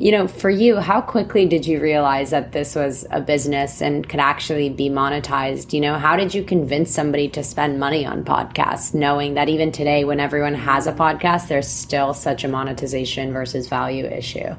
You 0.00 0.12
know, 0.12 0.28
for 0.28 0.48
you, 0.48 0.76
how 0.76 1.00
quickly 1.00 1.44
did 1.44 1.66
you 1.66 1.80
realize 1.80 2.30
that 2.30 2.52
this 2.52 2.76
was 2.76 3.04
a 3.10 3.20
business 3.20 3.82
and 3.82 4.08
could 4.08 4.20
actually 4.20 4.70
be 4.70 4.88
monetized? 4.88 5.72
You 5.72 5.80
know, 5.80 5.98
how 5.98 6.14
did 6.14 6.32
you 6.32 6.44
convince 6.44 6.92
somebody 6.92 7.28
to 7.30 7.42
spend 7.42 7.80
money 7.80 8.06
on 8.06 8.24
podcasts, 8.24 8.94
knowing 8.94 9.34
that 9.34 9.48
even 9.48 9.72
today, 9.72 10.04
when 10.04 10.20
everyone 10.20 10.54
has 10.54 10.86
a 10.86 10.92
podcast, 10.92 11.48
there's 11.48 11.66
still 11.66 12.14
such 12.14 12.44
a 12.44 12.48
monetization 12.48 13.32
versus 13.32 13.66
value 13.66 14.04
issue? 14.04 14.54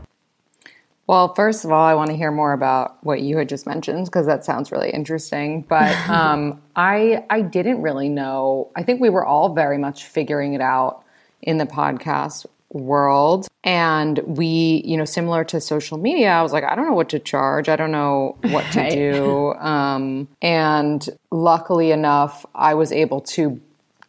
Well, 1.07 1.33
first 1.33 1.63
of 1.63 1.71
all, 1.71 1.85
I 1.85 1.93
want 1.93 2.11
to 2.11 2.17
hear 2.17 2.31
more 2.31 2.51
about 2.51 3.01
what 3.05 3.21
you 3.21 3.37
had 3.37 3.47
just 3.47 3.65
mentioned 3.65 4.05
because 4.05 4.25
that 4.25 4.43
sounds 4.43 4.73
really 4.73 4.89
interesting. 4.89 5.61
But 5.61 5.95
um, 6.09 6.61
I 6.75 7.25
I 7.29 7.41
didn't 7.41 7.81
really 7.81 8.09
know. 8.09 8.71
I 8.75 8.83
think 8.83 8.99
we 8.99 9.09
were 9.09 9.25
all 9.25 9.55
very 9.55 9.77
much 9.77 10.03
figuring 10.03 10.53
it 10.53 10.61
out 10.61 11.03
in 11.41 11.57
the 11.57 11.65
podcast 11.65 12.45
world. 12.71 13.48
And 13.63 14.19
we, 14.19 14.81
you 14.85 14.95
know, 14.95 15.05
similar 15.05 15.43
to 15.45 15.59
social 15.59 15.97
media, 15.97 16.29
I 16.29 16.41
was 16.41 16.53
like, 16.53 16.63
I 16.63 16.75
don't 16.75 16.85
know 16.85 16.93
what 16.93 17.09
to 17.09 17.19
charge. 17.19 17.67
I 17.67 17.75
don't 17.75 17.91
know 17.91 18.37
what 18.43 18.65
to 18.73 18.79
right. 18.79 18.91
do. 18.91 19.53
Um, 19.59 20.27
and 20.41 21.07
luckily 21.31 21.91
enough, 21.91 22.45
I 22.55 22.73
was 22.73 22.91
able 22.91 23.21
to 23.21 23.59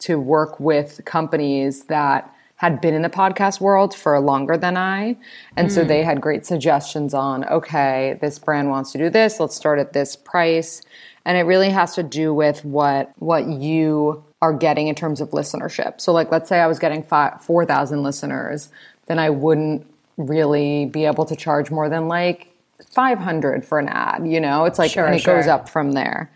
to 0.01 0.19
work 0.19 0.59
with 0.59 1.01
companies 1.05 1.85
that 1.85 2.33
had 2.57 2.81
been 2.81 2.93
in 2.93 3.03
the 3.03 3.11
podcast 3.11 3.61
world 3.61 3.95
for 3.95 4.19
longer 4.21 4.57
than 4.57 4.77
I. 4.77 5.17
And 5.57 5.69
mm. 5.69 5.71
so 5.71 5.83
they 5.83 6.03
had 6.03 6.21
great 6.21 6.45
suggestions 6.45 7.15
on, 7.15 7.45
okay, 7.47 8.19
this 8.21 8.39
brand 8.39 8.69
wants 8.69 8.93
to 8.93 8.99
do 8.99 9.09
this, 9.09 9.41
let's 9.41 9.57
start 9.57 9.79
at 9.79 9.93
this 9.93 10.15
price. 10.15 10.83
And 11.25 11.39
it 11.39 11.43
really 11.43 11.71
has 11.71 11.95
to 11.95 12.03
do 12.03 12.35
with 12.35 12.65
what 12.65 13.13
what 13.19 13.47
you 13.47 14.25
are 14.43 14.53
getting 14.55 14.89
in 14.89 14.95
terms 14.95 15.21
of 15.21 15.31
listenership. 15.31 16.01
So, 16.01 16.13
like, 16.13 16.31
let's 16.31 16.49
say 16.49 16.61
I 16.61 16.67
was 16.67 16.79
getting 16.79 17.03
4,000 17.03 18.03
listeners, 18.03 18.71
then 19.11 19.19
I 19.19 19.29
wouldn't 19.29 19.85
really 20.17 20.87
be 20.87 21.05
able 21.05 21.25
to 21.25 21.35
charge 21.35 21.69
more 21.69 21.89
than 21.89 22.07
like 22.07 22.47
500 22.93 23.65
for 23.65 23.81
an 23.81 23.89
ad, 23.89 24.25
you 24.25 24.41
know? 24.41 24.67
It's 24.67 24.79
like, 24.79 24.93
sure, 24.93 25.05
and 25.05 25.17
it 25.17 25.23
sure. 25.23 25.37
goes 25.37 25.49
up 25.49 25.69
from 25.69 25.93
there. 25.93 26.31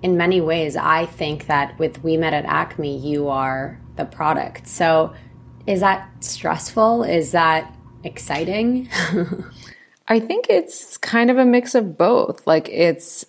In 0.00 0.16
many 0.16 0.40
ways, 0.40 0.76
I 0.76 1.06
think 1.06 1.48
that 1.48 1.76
with 1.80 2.04
We 2.04 2.16
Met 2.16 2.32
at 2.32 2.44
Acme, 2.44 2.96
you 2.96 3.28
are 3.28 3.76
the 3.96 4.04
product. 4.04 4.68
So, 4.68 5.12
is 5.66 5.80
that 5.80 6.08
stressful? 6.20 7.02
Is 7.02 7.32
that 7.32 7.76
exciting? 8.04 8.88
I 10.08 10.20
think 10.20 10.46
it's 10.48 10.96
kind 10.96 11.28
of 11.28 11.38
a 11.38 11.44
mix 11.44 11.74
of 11.74 11.98
both. 11.98 12.46
Like, 12.46 12.68
it's 12.68 13.26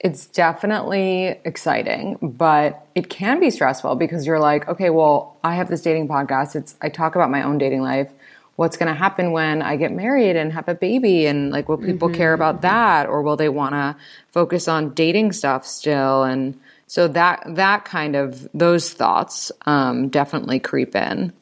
it's 0.00 0.26
definitely 0.26 1.40
exciting, 1.44 2.18
but 2.22 2.86
it 2.94 3.08
can 3.08 3.40
be 3.40 3.50
stressful 3.50 3.96
because 3.96 4.26
you're 4.26 4.38
like, 4.38 4.68
okay, 4.68 4.90
well, 4.90 5.36
I 5.42 5.56
have 5.56 5.68
this 5.68 5.82
dating 5.82 6.06
podcast. 6.08 6.54
It's 6.54 6.76
I 6.80 6.88
talk 6.88 7.16
about 7.16 7.30
my 7.30 7.42
own 7.42 7.58
dating 7.58 7.82
life. 7.82 8.10
What's 8.54 8.76
going 8.76 8.88
to 8.88 8.94
happen 8.94 9.32
when 9.32 9.62
I 9.62 9.76
get 9.76 9.92
married 9.92 10.36
and 10.36 10.52
have 10.52 10.68
a 10.68 10.74
baby 10.74 11.26
and 11.26 11.50
like 11.50 11.68
will 11.68 11.78
people 11.78 12.08
mm-hmm. 12.08 12.16
care 12.16 12.32
about 12.32 12.62
that 12.62 13.06
or 13.06 13.22
will 13.22 13.36
they 13.36 13.48
want 13.48 13.74
to 13.74 13.96
focus 14.30 14.68
on 14.68 14.94
dating 14.94 15.32
stuff 15.32 15.64
still 15.64 16.24
and 16.24 16.58
so 16.88 17.06
that 17.08 17.42
that 17.46 17.84
kind 17.84 18.16
of 18.16 18.48
those 18.54 18.92
thoughts 18.92 19.52
um, 19.66 20.08
definitely 20.08 20.58
creep 20.58 20.96
in. 20.96 21.32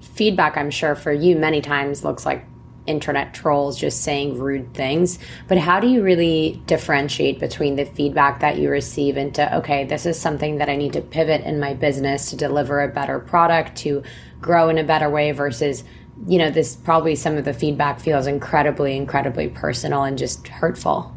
Feedback, 0.00 0.56
I'm 0.56 0.70
sure, 0.70 0.94
for 0.94 1.10
you 1.10 1.36
many 1.36 1.60
times 1.60 2.04
looks 2.04 2.26
like 2.26 2.44
internet 2.88 3.34
trolls 3.34 3.78
just 3.78 4.02
saying 4.02 4.38
rude 4.38 4.74
things. 4.74 5.18
But 5.46 5.58
how 5.58 5.78
do 5.78 5.86
you 5.86 6.02
really 6.02 6.60
differentiate 6.66 7.38
between 7.38 7.76
the 7.76 7.84
feedback 7.84 8.40
that 8.40 8.58
you 8.58 8.70
receive 8.70 9.16
into, 9.16 9.56
okay, 9.58 9.84
this 9.84 10.06
is 10.06 10.18
something 10.18 10.58
that 10.58 10.68
I 10.68 10.76
need 10.76 10.94
to 10.94 11.00
pivot 11.00 11.42
in 11.42 11.60
my 11.60 11.74
business 11.74 12.30
to 12.30 12.36
deliver 12.36 12.80
a 12.80 12.88
better 12.88 13.18
product, 13.18 13.76
to 13.78 14.02
grow 14.40 14.68
in 14.68 14.78
a 14.78 14.84
better 14.84 15.10
way 15.10 15.32
versus, 15.32 15.84
you 16.26 16.38
know, 16.38 16.50
this 16.50 16.74
probably 16.74 17.14
some 17.14 17.36
of 17.36 17.44
the 17.44 17.54
feedback 17.54 18.00
feels 18.00 18.26
incredibly, 18.26 18.96
incredibly 18.96 19.48
personal 19.48 20.02
and 20.02 20.18
just 20.18 20.48
hurtful? 20.48 21.14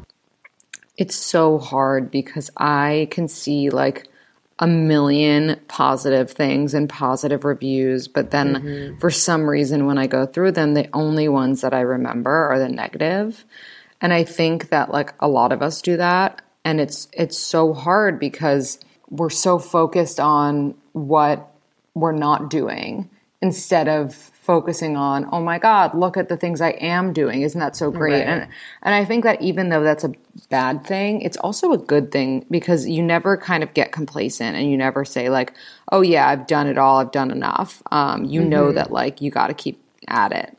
It's 0.98 1.16
so 1.16 1.58
hard 1.58 2.12
because 2.12 2.52
I 2.58 3.08
can 3.10 3.28
see 3.28 3.70
like 3.70 4.08
a 4.62 4.68
million 4.68 5.60
positive 5.68 6.32
things 6.32 6.76
and 6.76 6.88
positive 6.88 7.44
reviews, 7.44 8.08
but 8.08 8.30
then 8.30 8.56
mm-hmm. 8.56 9.00
for 9.00 9.10
some 9.10 9.50
reason, 9.50 9.88
when 9.88 9.98
I 9.98 10.06
go 10.06 10.28
through 10.28 10.52
them, 10.52 10.76
the 10.76 10.88
only 10.94 11.28
ones 11.28 11.62
that 11.62 11.74
I 11.74 11.82
remember 11.82 12.32
are 12.32 12.60
the 12.60 12.70
negative. 12.70 13.44
And 14.00 14.14
I 14.14 14.24
think 14.24 14.70
that 14.70 14.92
like 14.92 15.14
a 15.20 15.28
lot 15.28 15.52
of 15.52 15.64
us 15.64 15.82
do 15.82 15.98
that. 15.98 16.44
And 16.64 16.80
it's, 16.80 17.08
it's 17.12 17.40
so 17.40 17.74
hard 17.74 18.20
because 18.20 18.80
we're 19.10 19.32
so 19.32 19.58
focused 19.58 20.20
on 20.20 20.76
what 20.94 21.52
we're 21.96 22.12
not 22.12 22.52
doing 22.52 23.10
instead 23.42 23.88
of 23.88 24.32
focusing 24.42 24.98
on, 24.98 25.28
oh 25.32 25.42
my 25.42 25.60
God, 25.60 25.94
look 25.94 26.18
at 26.18 26.30
the 26.30 26.38
things 26.38 26.62
I 26.62 26.72
am 26.72 27.14
doing. 27.14 27.42
Isn't 27.42 27.60
that 27.60 27.76
so 27.76 27.92
great? 27.92 28.14
Right. 28.14 28.28
And 28.28 28.48
and 28.82 28.96
I 28.96 29.06
think 29.06 29.24
that 29.24 29.42
even 29.42 29.70
though 29.70 29.84
that's 29.84 30.04
a 30.04 30.14
bad 30.50 30.86
thing, 30.86 31.22
it's 31.22 31.38
also 31.38 31.72
a 31.72 31.78
good 31.78 32.12
thing 32.12 32.46
because 32.50 32.88
you 32.88 33.02
never 33.04 33.38
kind 33.38 33.64
of 33.64 33.74
get 33.74 33.92
complacent 33.92 34.56
and 34.56 34.70
you 34.70 34.78
never 34.78 35.06
say 35.06 35.30
like, 35.30 35.54
oh 35.92 36.02
yeah, 36.02 36.28
I've 36.28 36.48
done 36.48 36.68
it 36.68 36.78
all, 36.78 36.98
I've 36.98 37.12
done 37.12 37.32
enough. 37.32 37.82
Um, 37.92 38.26
you 38.26 38.42
mm-hmm. 38.42 38.50
know 38.50 38.72
that 38.72 38.92
like 38.92 39.22
you 39.22 39.32
got 39.32 39.48
to 39.48 39.54
keep 39.54 39.82
at 40.08 40.32
it. 40.32 40.58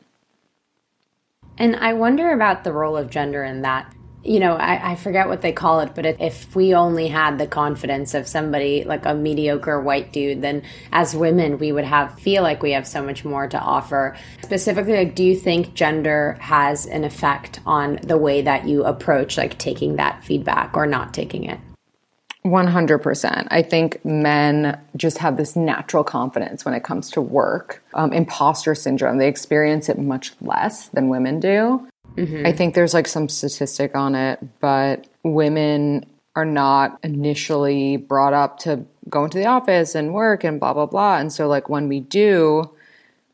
And 1.57 1.75
I 1.75 1.93
wonder 1.93 2.31
about 2.31 2.63
the 2.63 2.71
role 2.71 2.97
of 2.97 3.09
gender 3.09 3.43
in 3.43 3.61
that 3.61 3.93
you 4.23 4.39
know, 4.39 4.55
I, 4.55 4.91
I, 4.91 4.95
forget 4.95 5.27
what 5.27 5.41
they 5.41 5.51
call 5.51 5.81
it, 5.81 5.93
but 5.95 6.05
if 6.05 6.55
we 6.55 6.73
only 6.73 7.09
had 7.09 7.37
the 7.37 7.47
confidence 7.47 8.13
of 8.13 8.25
somebody 8.25 8.85
like 8.85 9.05
a 9.05 9.13
mediocre 9.13 9.81
white 9.81 10.13
dude, 10.13 10.41
then 10.41 10.63
as 10.93 11.13
women, 11.13 11.57
we 11.57 11.73
would 11.73 11.83
have 11.83 12.17
feel 12.19 12.41
like 12.41 12.63
we 12.63 12.71
have 12.71 12.87
so 12.87 13.03
much 13.03 13.25
more 13.25 13.47
to 13.47 13.59
offer. 13.59 14.15
Specifically, 14.41 14.93
like, 14.93 15.15
do 15.15 15.25
you 15.25 15.35
think 15.35 15.73
gender 15.73 16.37
has 16.39 16.85
an 16.85 17.03
effect 17.03 17.59
on 17.65 17.99
the 18.03 18.17
way 18.17 18.41
that 18.41 18.65
you 18.65 18.85
approach 18.85 19.37
like 19.37 19.57
taking 19.57 19.97
that 19.97 20.23
feedback 20.23 20.77
or 20.77 20.85
not 20.85 21.13
taking 21.13 21.43
it? 21.43 21.59
100%. 22.45 23.47
I 23.51 23.61
think 23.61 24.03
men 24.03 24.79
just 24.95 25.17
have 25.17 25.37
this 25.37 25.55
natural 25.55 26.03
confidence 26.03 26.65
when 26.65 26.73
it 26.73 26.83
comes 26.83 27.09
to 27.11 27.21
work. 27.21 27.81
Um, 27.93 28.11
imposter 28.11 28.75
syndrome, 28.75 29.17
they 29.17 29.29
experience 29.29 29.87
it 29.87 29.97
much 29.97 30.33
less 30.41 30.87
than 30.89 31.09
women 31.09 31.39
do. 31.39 31.87
Mm-hmm. 32.15 32.45
I 32.45 32.51
think 32.51 32.75
there's 32.75 32.93
like 32.93 33.07
some 33.07 33.29
statistic 33.29 33.95
on 33.95 34.15
it, 34.15 34.39
but 34.59 35.07
women 35.23 36.05
are 36.35 36.45
not 36.45 36.99
initially 37.03 37.97
brought 37.97 38.33
up 38.33 38.59
to 38.59 38.85
go 39.09 39.23
into 39.23 39.37
the 39.37 39.45
office 39.45 39.95
and 39.95 40.13
work 40.13 40.43
and 40.43 40.59
blah 40.59 40.73
blah 40.73 40.85
blah. 40.85 41.17
And 41.17 41.31
so 41.31 41.47
like 41.47 41.69
when 41.69 41.87
we 41.87 41.99
do, 41.99 42.69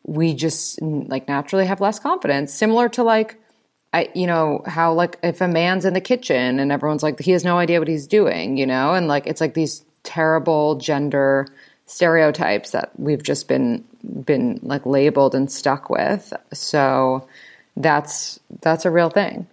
we 0.04 0.34
just 0.34 0.82
like 0.82 1.28
naturally 1.28 1.66
have 1.66 1.82
less 1.82 2.00
confidence. 2.00 2.54
Similar 2.54 2.90
to 2.90 3.04
like 3.04 3.42
I 3.94 4.10
you 4.14 4.28
know 4.28 4.64
how 4.66 4.94
like 4.94 5.18
if 5.24 5.42
a 5.42 5.48
man's 5.48 5.86
in 5.86 5.94
the 5.94 6.02
kitchen 6.02 6.60
and 6.60 6.72
everyone's 6.72 7.04
like 7.04 7.20
he 7.20 7.32
has 7.32 7.44
no 7.44 7.58
idea 7.58 7.80
what 7.80 7.88
he's 7.88 8.08
doing, 8.08 8.58
you 8.58 8.66
know, 8.66 8.94
and 8.94 9.08
like 9.08 9.28
it's 9.28 9.42
like 9.42 9.54
these 9.54 9.84
terrible 10.04 10.76
gender 10.76 11.48
stereotypes 11.86 12.72
that 12.72 12.92
we've 12.98 13.24
just 13.24 13.48
been 13.48 13.84
been 14.24 14.60
like 14.62 14.86
labeled 14.86 15.36
and 15.36 15.52
stuck 15.52 15.90
with. 15.90 16.34
So 16.54 17.28
that's 17.76 18.40
that's 18.62 18.86
a 18.86 18.92
real 18.92 19.10
thing. 19.10 19.48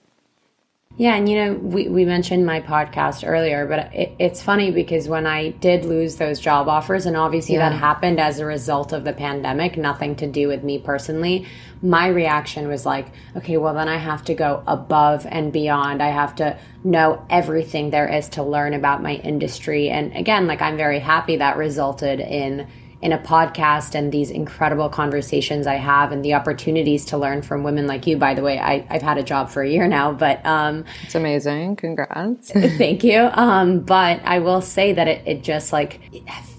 Yeah, 0.99 1.15
and 1.15 1.29
you 1.29 1.37
know, 1.37 1.53
we, 1.53 1.89
we 1.89 2.07
mentioned 2.07 2.47
my 2.47 2.61
podcast 2.61 3.23
earlier, 3.27 3.67
but 3.67 3.93
it, 3.93 4.15
it's 4.19 4.43
funny 4.43 4.71
because 4.71 5.09
when 5.09 5.27
I 5.27 5.51
did 5.51 5.85
lose 5.85 6.17
those 6.17 6.41
job 6.41 6.69
offers, 6.69 7.05
and 7.05 7.19
obviously 7.19 7.57
yeah. 7.57 7.69
that 7.69 7.77
happened 7.77 8.19
as 8.19 8.39
a 8.39 8.47
result 8.47 8.95
of 8.95 9.05
the 9.05 9.13
pandemic, 9.13 9.77
nothing 9.77 10.17
to 10.17 10.27
do 10.27 10.49
with 10.49 10.65
me 10.65 10.79
personally, 10.79 11.47
my 11.83 12.07
reaction 12.07 12.67
was 12.67 12.87
like, 12.87 13.09
okay, 13.37 13.59
well, 13.59 13.75
then 13.75 13.89
I 13.89 13.99
have 13.99 14.25
to 14.25 14.35
go 14.35 14.63
above 14.67 15.27
and 15.29 15.53
beyond. 15.53 16.03
I 16.03 16.09
have 16.09 16.35
to 16.37 16.59
know 16.83 17.23
everything 17.29 17.91
there 17.91 18.09
is 18.09 18.31
to 18.31 18.43
learn 18.43 18.73
about 18.73 19.03
my 19.03 19.17
industry. 19.17 19.91
And 19.91 20.17
again, 20.17 20.47
like, 20.47 20.63
I'm 20.63 20.79
very 20.79 21.01
happy 21.01 21.37
that 21.37 21.59
resulted 21.59 22.21
in 22.21 22.67
in 23.03 23.13
a 23.13 23.19
podcast 23.19 23.95
and 23.95 24.11
these 24.11 24.31
incredible 24.31 24.89
conversations 24.89 25.67
I 25.67 25.75
have 25.75 26.13
and 26.13 26.25
the 26.25 26.35
opportunities 26.35 27.05
to 27.07 27.19
learn 27.19 27.43
from 27.43 27.63
women 27.63 27.87
like 27.87 28.07
you. 28.07 28.17
By 28.17 28.35
the 28.35 28.43
way, 28.43 28.59
I, 28.59 28.81
have 28.91 29.03
had 29.03 29.19
a 29.19 29.23
job 29.23 29.51
for 29.51 29.63
a 29.63 29.69
year 29.69 29.87
now, 29.87 30.13
but 30.13 30.45
um, 30.47 30.85
it's 31.05 31.15
amazing. 31.15 31.77
Congrats. 31.77 32.51
thank 32.53 33.05
you. 33.05 33.29
Um, 33.33 33.81
but 33.81 34.21
I 34.25 34.39
will 34.39 34.63
say 34.63 34.93
that 34.93 35.09
it, 35.09 35.23
it 35.27 35.43
just 35.43 35.73
like 35.73 36.01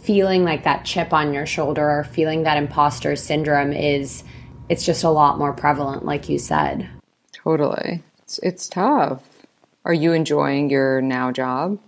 feeling 0.01 0.43
like 0.43 0.63
that 0.63 0.85
chip 0.85 1.11
on 1.11 1.33
your 1.33 1.45
shoulder 1.45 1.89
or 1.89 2.03
feeling 2.03 2.43
that 2.43 2.57
imposter 2.57 3.15
syndrome 3.15 3.73
is 3.73 4.23
it's 4.69 4.85
just 4.85 5.03
a 5.03 5.09
lot 5.09 5.37
more 5.37 5.53
prevalent, 5.53 6.05
like 6.05 6.29
you 6.29 6.37
said. 6.37 6.89
Totally. 7.31 8.03
It's, 8.19 8.39
it's 8.39 8.69
tough. 8.69 9.23
Are 9.85 9.93
you 9.93 10.13
enjoying 10.13 10.69
your 10.69 11.01
now 11.01 11.31
job? 11.31 11.79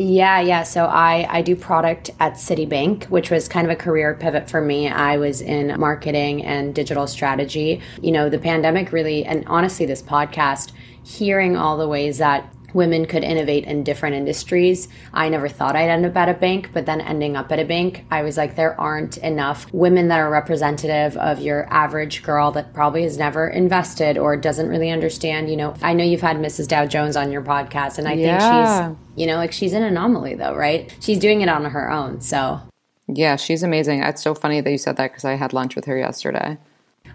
Yeah, 0.00 0.38
yeah. 0.40 0.62
So 0.62 0.84
I, 0.84 1.26
I 1.28 1.42
do 1.42 1.56
product 1.56 2.10
at 2.20 2.34
Citibank, 2.34 3.10
which 3.10 3.32
was 3.32 3.48
kind 3.48 3.66
of 3.66 3.72
a 3.72 3.76
career 3.76 4.14
pivot 4.14 4.48
for 4.48 4.60
me. 4.60 4.88
I 4.88 5.16
was 5.16 5.40
in 5.40 5.78
marketing 5.78 6.44
and 6.44 6.72
digital 6.72 7.08
strategy. 7.08 7.80
You 8.00 8.12
know, 8.12 8.28
the 8.28 8.38
pandemic 8.38 8.92
really, 8.92 9.24
and 9.24 9.44
honestly, 9.48 9.86
this 9.86 10.00
podcast, 10.00 10.70
hearing 11.02 11.56
all 11.56 11.76
the 11.76 11.88
ways 11.88 12.18
that 12.18 12.52
women 12.74 13.06
could 13.06 13.24
innovate 13.24 13.64
in 13.64 13.84
different 13.84 14.16
industries. 14.16 14.88
I 15.12 15.28
never 15.28 15.48
thought 15.48 15.76
I'd 15.76 15.88
end 15.88 16.06
up 16.06 16.16
at 16.16 16.28
a 16.28 16.34
bank, 16.34 16.70
but 16.72 16.86
then 16.86 17.00
ending 17.00 17.36
up 17.36 17.50
at 17.52 17.58
a 17.58 17.64
bank, 17.64 18.04
I 18.10 18.22
was 18.22 18.36
like, 18.36 18.56
there 18.56 18.78
aren't 18.80 19.16
enough 19.18 19.72
women 19.72 20.08
that 20.08 20.18
are 20.18 20.30
representative 20.30 21.16
of 21.16 21.40
your 21.40 21.66
average 21.72 22.22
girl 22.22 22.50
that 22.52 22.74
probably 22.74 23.02
has 23.02 23.18
never 23.18 23.48
invested 23.48 24.18
or 24.18 24.36
doesn't 24.36 24.68
really 24.68 24.90
understand. 24.90 25.50
You 25.50 25.56
know, 25.56 25.74
I 25.82 25.94
know 25.94 26.04
you've 26.04 26.20
had 26.20 26.36
Mrs. 26.36 26.68
Dow 26.68 26.86
Jones 26.86 27.16
on 27.16 27.32
your 27.32 27.42
podcast, 27.42 27.98
and 27.98 28.06
I 28.06 28.12
yeah. 28.12 28.38
think 28.38 28.98
she's, 28.98 29.20
you 29.20 29.26
know, 29.26 29.36
like 29.36 29.52
she's 29.52 29.72
an 29.72 29.82
anomaly 29.82 30.34
though, 30.34 30.54
right? 30.54 30.94
She's 31.00 31.18
doing 31.18 31.40
it 31.40 31.48
on 31.48 31.64
her 31.64 31.90
own. 31.90 32.20
So, 32.20 32.60
yeah, 33.06 33.36
she's 33.36 33.62
amazing. 33.62 34.02
It's 34.02 34.22
so 34.22 34.34
funny 34.34 34.60
that 34.60 34.70
you 34.70 34.78
said 34.78 34.96
that 34.96 35.10
because 35.10 35.24
I 35.24 35.34
had 35.34 35.52
lunch 35.52 35.74
with 35.74 35.86
her 35.86 35.96
yesterday. 35.96 36.58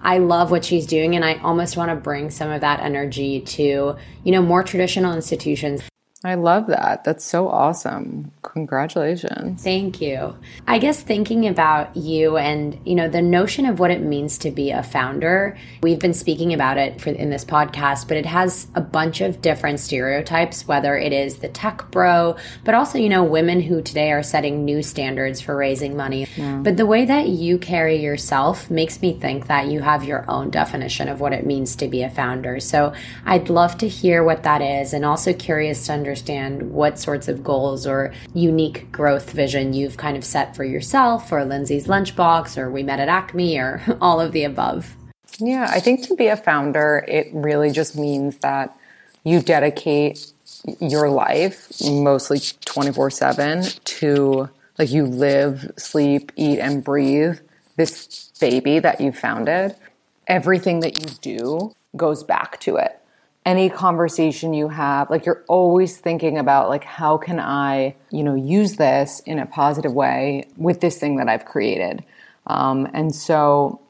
I 0.03 0.17
love 0.17 0.51
what 0.51 0.65
she's 0.65 0.86
doing 0.86 1.15
and 1.15 1.24
I 1.24 1.36
almost 1.36 1.77
want 1.77 1.89
to 1.89 1.95
bring 1.95 2.29
some 2.29 2.51
of 2.51 2.62
that 2.62 2.81
energy 2.81 3.39
to, 3.39 3.95
you 4.24 4.31
know, 4.31 4.41
more 4.41 4.62
traditional 4.62 5.13
institutions. 5.13 5.81
I 6.25 6.36
love 6.36 6.68
that. 6.68 7.03
That's 7.03 7.25
so 7.25 7.50
awesome. 7.50 8.32
Congratulations. 8.44 9.62
Thank 9.62 10.00
you. 10.00 10.38
I 10.65 10.80
guess 10.80 11.03
thinking 11.03 11.48
about 11.48 11.98
you 11.98 12.38
and, 12.38 12.80
you 12.86 12.96
know, 12.96 13.10
the 13.10 13.22
notion 13.22 13.65
of 13.65 13.80
what 13.80 13.92
it 13.92 14.01
means 14.01 14.38
to 14.38 14.51
be 14.51 14.72
a 14.72 14.84
founder, 14.84 15.58
we've 15.82 16.00
been 16.00 16.13
speaking 16.13 16.53
about 16.53 16.77
it 16.77 17.01
for, 17.01 17.10
in 17.10 17.30
this 17.30 17.44
podcast, 17.44 18.08
but 18.08 18.15
it 18.15 18.25
has 18.25 18.68
a 18.74 18.80
bunch 18.80 19.20
of 19.20 19.42
different 19.42 19.82
stereotypes, 19.82 20.65
whether 20.65 20.98
it 20.98 21.12
is 21.12 21.39
the 21.39 21.50
tech 21.50 21.92
bro, 21.92 22.38
but 22.63 22.74
also, 22.74 22.98
you 22.98 23.10
know, 23.10 23.25
women 23.25 23.60
who 23.60 23.82
today 23.82 24.13
are 24.13 24.24
setting 24.24 24.63
new 24.63 24.82
standards 24.82 25.42
for 25.42 25.58
raising 25.58 25.98
money. 25.98 26.27
Yeah. 26.38 26.62
But 26.63 26.77
the 26.77 26.86
way 26.86 27.03
that 27.03 27.27
you 27.27 27.58
carry 27.58 28.01
yourself 28.01 28.72
makes 28.72 29.01
me 29.01 29.12
think 29.12 29.48
that 29.48 29.68
you 29.68 29.82
have 29.82 30.06
your 30.06 30.24
own 30.32 30.51
definition 30.51 31.10
of 31.10 31.20
what 31.20 31.34
it 31.34 31.46
means 31.46 31.75
to 31.77 31.89
be 31.89 32.01
a 32.01 32.10
founder. 32.10 32.62
So 32.62 32.94
I'd 33.25 33.50
love 33.50 33.77
to 33.80 33.89
hear 33.89 34.24
what 34.24 34.44
that 34.44 34.62
is 34.62 34.94
and 34.94 35.03
also 35.03 35.34
curious 35.34 35.88
to 35.88 35.92
understand 35.92 36.12
understand 36.13 36.72
what 36.72 37.00
sorts 37.00 37.27
of 37.27 37.43
goals 37.43 37.88
or 37.88 38.13
unique 38.36 38.91
growth 38.91 39.32
vision 39.32 39.74
you've 39.74 39.98
kind 39.98 40.15
of 40.15 40.24
set 40.24 40.55
for 40.55 40.63
yourself 40.63 41.32
or 41.32 41.43
Lindsay's 41.43 41.88
Lunchbox 41.88 42.55
or 42.55 42.70
We 42.70 42.84
Met 42.84 43.00
at 43.00 43.10
Acme 43.10 43.58
or 43.58 43.82
all 44.01 44.22
of 44.22 44.32
the 44.32 44.43
above. 44.43 44.96
Yeah, 45.39 45.67
I 45.72 45.79
think 45.79 46.08
to 46.08 46.15
be 46.15 46.27
a 46.27 46.38
founder, 46.38 47.03
it 47.08 47.29
really 47.34 47.72
just 47.72 47.98
means 47.98 48.38
that 48.39 48.77
you 49.24 49.41
dedicate 49.41 50.32
your 50.79 51.10
life 51.10 51.72
mostly 51.84 52.39
24 52.65 53.10
7 53.10 53.63
to 53.63 54.50
like 54.77 54.91
you 54.91 55.08
live, 55.08 55.72
sleep, 55.77 56.32
eat, 56.36 56.60
and 56.60 56.84
breathe 56.84 57.39
this 57.75 58.32
baby 58.39 58.77
that 58.77 59.01
you 59.01 59.12
founded. 59.12 59.75
Everything 60.27 60.82
that 60.82 61.00
you 61.00 61.15
do 61.22 61.74
goes 61.98 62.24
back 62.24 62.60
to 62.60 62.75
it 62.75 63.02
any 63.46 63.70
conversation 63.70 64.54
you 64.54 64.70
have 64.70 65.10
like 65.10 65.26
you're 65.26 65.44
always 65.48 65.98
thinking 65.98 66.38
about 66.38 66.70
like 66.70 66.84
how 66.84 67.18
can 67.18 67.40
i 67.40 67.96
you 68.10 68.24
know 68.24 68.36
use 68.36 68.78
this 68.78 69.22
in 69.26 69.38
a 69.38 69.46
positive 69.46 69.94
way 69.94 70.48
with 70.56 70.80
this 70.80 70.98
thing 70.98 71.18
that 71.18 71.28
i've 71.28 71.46
created? 71.46 72.04
Um, 72.46 72.90
and 72.94 73.14
so 73.16 73.82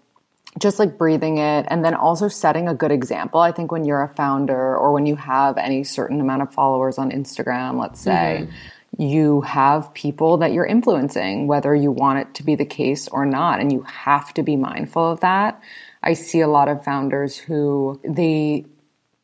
just 0.59 0.77
like 0.77 0.97
breathing 0.97 1.39
it 1.39 1.65
and 1.69 1.83
then 1.83 1.95
also 1.95 2.27
setting 2.27 2.67
a 2.67 2.75
good 2.75 2.91
example. 2.91 3.39
I 3.39 3.51
think 3.51 3.71
when 3.71 3.85
you're 3.85 4.03
a 4.03 4.13
founder 4.13 4.77
or 4.77 4.93
when 4.93 5.07
you 5.07 5.15
have 5.15 5.57
any 5.57 5.83
certain 5.83 6.21
amount 6.21 6.43
of 6.43 6.53
followers 6.53 6.99
on 6.99 7.09
instagram 7.09 7.79
let's 7.79 7.99
say 7.99 8.47
mm-hmm. 8.47 9.01
you 9.01 9.41
have 9.41 9.91
people 9.95 10.37
that 10.37 10.53
you're 10.53 10.65
influencing 10.65 11.47
whether 11.47 11.73
you 11.73 11.91
want 11.91 12.19
it 12.19 12.33
to 12.35 12.43
be 12.43 12.53
the 12.55 12.65
case 12.65 13.07
or 13.07 13.25
not 13.25 13.59
and 13.59 13.71
you 13.71 13.81
have 13.81 14.33
to 14.35 14.43
be 14.43 14.55
mindful 14.55 15.11
of 15.11 15.19
that. 15.21 15.61
I 16.03 16.13
see 16.13 16.41
a 16.41 16.47
lot 16.47 16.67
of 16.67 16.83
founders 16.83 17.37
who 17.37 17.99
they 18.03 18.65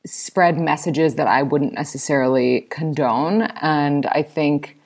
spread 0.05 0.57
messages 0.57 1.15
that 1.15 1.27
I 1.27 1.43
wouldn't 1.43 1.73
necessarily 1.73 2.61
condone. 2.69 3.43
And 3.61 4.05
I 4.07 4.23
think 4.23 4.77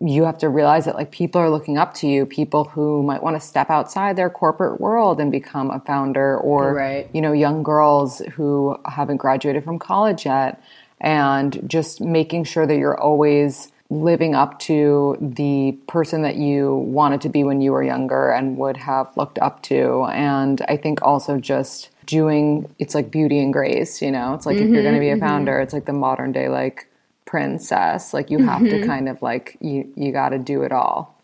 you 0.00 0.24
have 0.24 0.38
to 0.38 0.48
realize 0.48 0.84
that 0.84 0.94
like 0.94 1.10
people 1.10 1.40
are 1.40 1.50
looking 1.50 1.76
up 1.76 1.92
to 1.92 2.06
you, 2.06 2.24
people 2.24 2.64
who 2.64 3.02
might 3.02 3.22
want 3.22 3.40
to 3.40 3.46
step 3.46 3.68
outside 3.68 4.16
their 4.16 4.30
corporate 4.30 4.80
world 4.80 5.20
and 5.20 5.32
become 5.32 5.70
a 5.70 5.80
founder 5.80 6.38
or 6.38 6.74
right. 6.74 7.10
you 7.12 7.20
know, 7.20 7.32
young 7.32 7.62
girls 7.62 8.20
who 8.34 8.76
haven't 8.86 9.16
graduated 9.16 9.64
from 9.64 9.78
college 9.78 10.24
yet 10.24 10.62
and 11.00 11.60
just 11.68 12.00
making 12.00 12.44
sure 12.44 12.66
that 12.66 12.76
you're 12.76 12.98
always 12.98 13.72
living 13.90 14.34
up 14.34 14.58
to 14.60 15.16
the 15.20 15.72
person 15.88 16.22
that 16.22 16.36
you 16.36 16.74
wanted 16.74 17.20
to 17.22 17.28
be 17.28 17.42
when 17.42 17.60
you 17.60 17.72
were 17.72 17.82
younger 17.82 18.30
and 18.30 18.56
would 18.56 18.76
have 18.76 19.10
looked 19.16 19.38
up 19.38 19.62
to. 19.62 20.04
And 20.12 20.60
I 20.68 20.76
think 20.76 21.02
also 21.02 21.38
just 21.38 21.88
doing 22.08 22.74
it's 22.78 22.94
like 22.94 23.10
beauty 23.10 23.38
and 23.38 23.52
grace 23.52 24.00
you 24.00 24.10
know 24.10 24.32
it's 24.32 24.46
like 24.46 24.56
mm-hmm, 24.56 24.64
if 24.64 24.70
you're 24.72 24.82
going 24.82 24.94
to 24.94 25.00
be 25.00 25.10
a 25.10 25.12
mm-hmm, 25.12 25.22
mm-hmm. 25.22 25.28
founder 25.28 25.52
mm-hmm. 25.52 25.62
it's 25.62 25.74
like 25.74 25.84
the 25.84 25.92
modern 25.92 26.32
day 26.32 26.48
like 26.48 26.88
princess 27.26 28.14
like 28.14 28.30
you 28.30 28.38
have 28.38 28.62
mm-hmm. 28.62 28.80
to 28.80 28.86
kind 28.86 29.10
of 29.10 29.20
like 29.20 29.58
you 29.60 29.92
you 29.94 30.10
got 30.10 30.30
to 30.30 30.38
do 30.38 30.62
it 30.62 30.72
all 30.72 31.14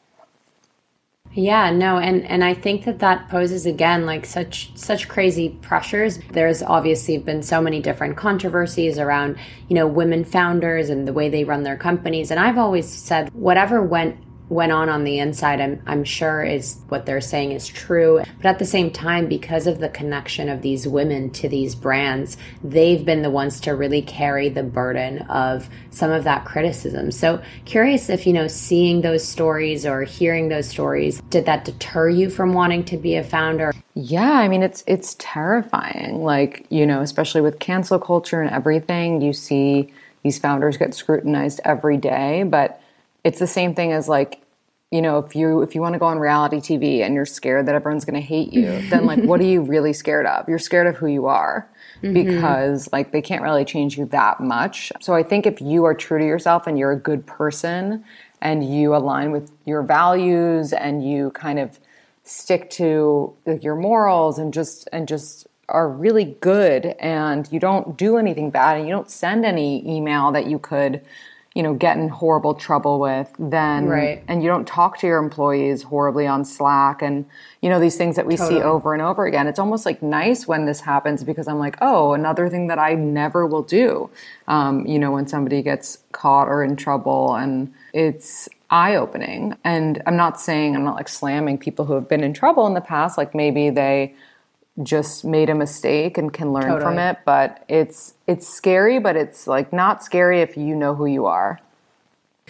yeah 1.32 1.70
no 1.70 1.96
and 1.96 2.22
and 2.26 2.44
i 2.44 2.52
think 2.52 2.84
that 2.84 2.98
that 2.98 3.26
poses 3.30 3.64
again 3.64 4.04
like 4.04 4.26
such 4.26 4.76
such 4.76 5.08
crazy 5.08 5.48
pressures 5.62 6.18
there's 6.32 6.62
obviously 6.62 7.16
been 7.16 7.42
so 7.42 7.62
many 7.62 7.80
different 7.80 8.14
controversies 8.14 8.98
around 8.98 9.38
you 9.68 9.74
know 9.74 9.86
women 9.86 10.22
founders 10.22 10.90
and 10.90 11.08
the 11.08 11.14
way 11.14 11.30
they 11.30 11.44
run 11.44 11.62
their 11.62 11.78
companies 11.78 12.30
and 12.30 12.38
i've 12.38 12.58
always 12.58 12.86
said 12.86 13.32
whatever 13.32 13.82
went 13.82 14.18
went 14.48 14.72
on 14.72 14.88
on 14.88 15.04
the 15.04 15.18
inside 15.18 15.60
I'm, 15.60 15.82
I'm 15.86 16.04
sure 16.04 16.42
is 16.42 16.78
what 16.88 17.06
they're 17.06 17.20
saying 17.20 17.52
is 17.52 17.66
true. 17.66 18.22
But 18.36 18.46
at 18.46 18.58
the 18.58 18.64
same 18.64 18.90
time 18.90 19.26
because 19.28 19.66
of 19.66 19.80
the 19.80 19.88
connection 19.88 20.48
of 20.48 20.62
these 20.62 20.86
women 20.86 21.30
to 21.30 21.48
these 21.48 21.74
brands 21.74 22.36
they've 22.62 23.04
been 23.04 23.22
the 23.22 23.30
ones 23.30 23.60
to 23.60 23.74
really 23.74 24.02
carry 24.02 24.48
the 24.48 24.62
burden 24.62 25.18
of 25.22 25.68
some 25.90 26.10
of 26.10 26.24
that 26.24 26.44
criticism. 26.44 27.10
So 27.10 27.42
curious 27.64 28.08
if 28.08 28.26
you 28.26 28.32
know 28.32 28.48
seeing 28.48 29.00
those 29.00 29.26
stories 29.26 29.86
or 29.86 30.02
hearing 30.02 30.48
those 30.48 30.68
stories 30.68 31.20
did 31.30 31.46
that 31.46 31.64
deter 31.64 32.08
you 32.08 32.28
from 32.28 32.52
wanting 32.52 32.84
to 32.84 32.96
be 32.96 33.16
a 33.16 33.24
founder? 33.24 33.72
Yeah 33.94 34.32
i 34.32 34.48
mean 34.48 34.62
it's 34.62 34.84
it's 34.86 35.16
terrifying. 35.18 36.22
Like 36.22 36.66
you 36.68 36.86
know 36.86 37.00
especially 37.00 37.40
with 37.40 37.58
cancel 37.58 37.98
culture 37.98 38.42
and 38.42 38.50
everything 38.50 39.20
you 39.20 39.32
see 39.32 39.92
these 40.22 40.38
founders 40.38 40.76
get 40.76 40.94
scrutinized 40.94 41.60
every 41.64 41.96
day 41.96 42.42
but 42.44 42.80
it's 43.24 43.38
the 43.38 43.46
same 43.46 43.74
thing 43.74 43.92
as 43.92 44.08
like 44.08 44.40
you 44.90 45.02
know 45.02 45.18
if 45.18 45.34
you 45.34 45.62
if 45.62 45.74
you 45.74 45.80
want 45.80 45.94
to 45.94 45.98
go 45.98 46.06
on 46.06 46.18
reality 46.18 46.58
tv 46.58 47.00
and 47.00 47.14
you're 47.14 47.26
scared 47.26 47.66
that 47.66 47.74
everyone's 47.74 48.04
going 48.04 48.14
to 48.14 48.20
hate 48.20 48.52
you 48.52 48.80
then 48.90 49.06
like 49.06 49.22
what 49.24 49.40
are 49.40 49.44
you 49.44 49.60
really 49.60 49.92
scared 49.92 50.26
of 50.26 50.48
you're 50.48 50.58
scared 50.58 50.86
of 50.86 50.96
who 50.96 51.06
you 51.06 51.26
are 51.26 51.68
mm-hmm. 52.02 52.12
because 52.12 52.90
like 52.92 53.10
they 53.10 53.22
can't 53.22 53.42
really 53.42 53.64
change 53.64 53.98
you 53.98 54.04
that 54.06 54.40
much 54.40 54.92
so 55.00 55.14
i 55.14 55.22
think 55.22 55.46
if 55.46 55.60
you 55.60 55.84
are 55.84 55.94
true 55.94 56.18
to 56.18 56.24
yourself 56.24 56.66
and 56.66 56.78
you're 56.78 56.92
a 56.92 56.98
good 56.98 57.26
person 57.26 58.04
and 58.40 58.72
you 58.72 58.94
align 58.94 59.32
with 59.32 59.50
your 59.64 59.82
values 59.82 60.72
and 60.72 61.08
you 61.08 61.30
kind 61.30 61.58
of 61.58 61.80
stick 62.24 62.70
to 62.70 63.34
like, 63.46 63.64
your 63.64 63.74
morals 63.74 64.38
and 64.38 64.52
just 64.52 64.88
and 64.92 65.08
just 65.08 65.46
are 65.70 65.88
really 65.88 66.36
good 66.40 66.94
and 67.00 67.50
you 67.50 67.58
don't 67.58 67.96
do 67.96 68.18
anything 68.18 68.50
bad 68.50 68.76
and 68.76 68.86
you 68.86 68.92
don't 68.92 69.10
send 69.10 69.46
any 69.46 69.86
email 69.88 70.30
that 70.30 70.46
you 70.46 70.58
could 70.58 71.00
you 71.54 71.62
know, 71.62 71.72
get 71.72 71.96
in 71.96 72.08
horrible 72.08 72.52
trouble 72.54 72.98
with, 72.98 73.32
then 73.38 73.86
right. 73.86 74.24
and 74.26 74.42
you 74.42 74.48
don't 74.48 74.66
talk 74.66 74.98
to 74.98 75.06
your 75.06 75.18
employees 75.18 75.84
horribly 75.84 76.26
on 76.26 76.44
Slack 76.44 77.00
and 77.00 77.24
you 77.62 77.70
know 77.70 77.78
these 77.78 77.96
things 77.96 78.16
that 78.16 78.26
we 78.26 78.36
totally. 78.36 78.60
see 78.60 78.62
over 78.62 78.92
and 78.92 79.00
over 79.00 79.24
again. 79.24 79.46
It's 79.46 79.60
almost 79.60 79.86
like 79.86 80.02
nice 80.02 80.48
when 80.48 80.66
this 80.66 80.80
happens 80.80 81.22
because 81.22 81.46
I'm 81.46 81.60
like, 81.60 81.76
oh, 81.80 82.12
another 82.12 82.48
thing 82.48 82.66
that 82.66 82.80
I 82.80 82.94
never 82.94 83.46
will 83.46 83.62
do. 83.62 84.10
Um, 84.48 84.84
you 84.84 84.98
know, 84.98 85.12
when 85.12 85.28
somebody 85.28 85.62
gets 85.62 85.98
caught 86.10 86.48
or 86.48 86.64
in 86.64 86.74
trouble, 86.74 87.36
and 87.36 87.72
it's 87.92 88.48
eye 88.70 88.96
opening. 88.96 89.56
And 89.62 90.02
I'm 90.06 90.16
not 90.16 90.40
saying 90.40 90.74
I'm 90.74 90.82
not 90.82 90.96
like 90.96 91.08
slamming 91.08 91.58
people 91.58 91.84
who 91.84 91.94
have 91.94 92.08
been 92.08 92.24
in 92.24 92.34
trouble 92.34 92.66
in 92.66 92.74
the 92.74 92.80
past. 92.80 93.16
Like 93.16 93.32
maybe 93.32 93.70
they 93.70 94.14
just 94.82 95.24
made 95.24 95.48
a 95.48 95.54
mistake 95.54 96.18
and 96.18 96.32
can 96.32 96.52
learn 96.52 96.64
totally. 96.64 96.82
from 96.82 96.98
it 96.98 97.18
but 97.24 97.64
it's 97.68 98.14
it's 98.26 98.48
scary 98.48 98.98
but 98.98 99.14
it's 99.14 99.46
like 99.46 99.72
not 99.72 100.02
scary 100.02 100.40
if 100.40 100.56
you 100.56 100.74
know 100.74 100.94
who 100.94 101.06
you 101.06 101.26
are 101.26 101.60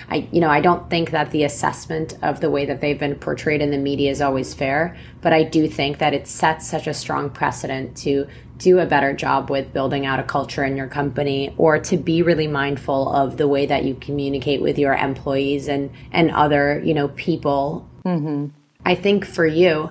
I 0.09 0.27
you 0.33 0.41
know 0.41 0.49
I 0.49 0.61
don't 0.61 0.89
think 0.89 1.11
that 1.11 1.31
the 1.31 1.45
assessment 1.45 2.17
of 2.23 2.41
the 2.41 2.51
way 2.51 2.65
that 2.65 2.81
they've 2.81 2.99
been 2.99 3.15
portrayed 3.17 3.61
in 3.61 3.71
the 3.71 3.79
media 3.79 4.11
is 4.11 4.23
always 4.23 4.55
fair 4.55 4.97
but 5.21 5.35
I 5.35 5.43
do 5.43 5.69
think 5.69 5.99
that 5.99 6.15
it 6.15 6.27
sets 6.27 6.67
such 6.67 6.87
a 6.87 6.95
strong 6.95 7.29
precedent 7.29 7.97
to 7.99 8.27
do 8.57 8.79
a 8.79 8.87
better 8.87 9.13
job 9.13 9.51
with 9.51 9.73
building 9.73 10.07
out 10.07 10.19
a 10.19 10.23
culture 10.23 10.65
in 10.65 10.77
your 10.77 10.87
company 10.87 11.55
or 11.59 11.79
to 11.79 11.97
be 11.97 12.23
really 12.23 12.47
mindful 12.47 13.13
of 13.15 13.37
the 13.37 13.49
way 13.49 13.67
that 13.67 13.85
you 13.85 13.95
communicate 13.97 14.63
with 14.63 14.79
your 14.79 14.95
employees 14.95 15.69
and 15.69 15.91
and 16.11 16.31
other 16.31 16.81
you 16.83 16.95
know 16.95 17.09
people 17.09 17.87
mm-hmm. 18.05 18.47
I 18.87 18.95
think 18.95 19.25
for 19.25 19.47
you 19.47 19.91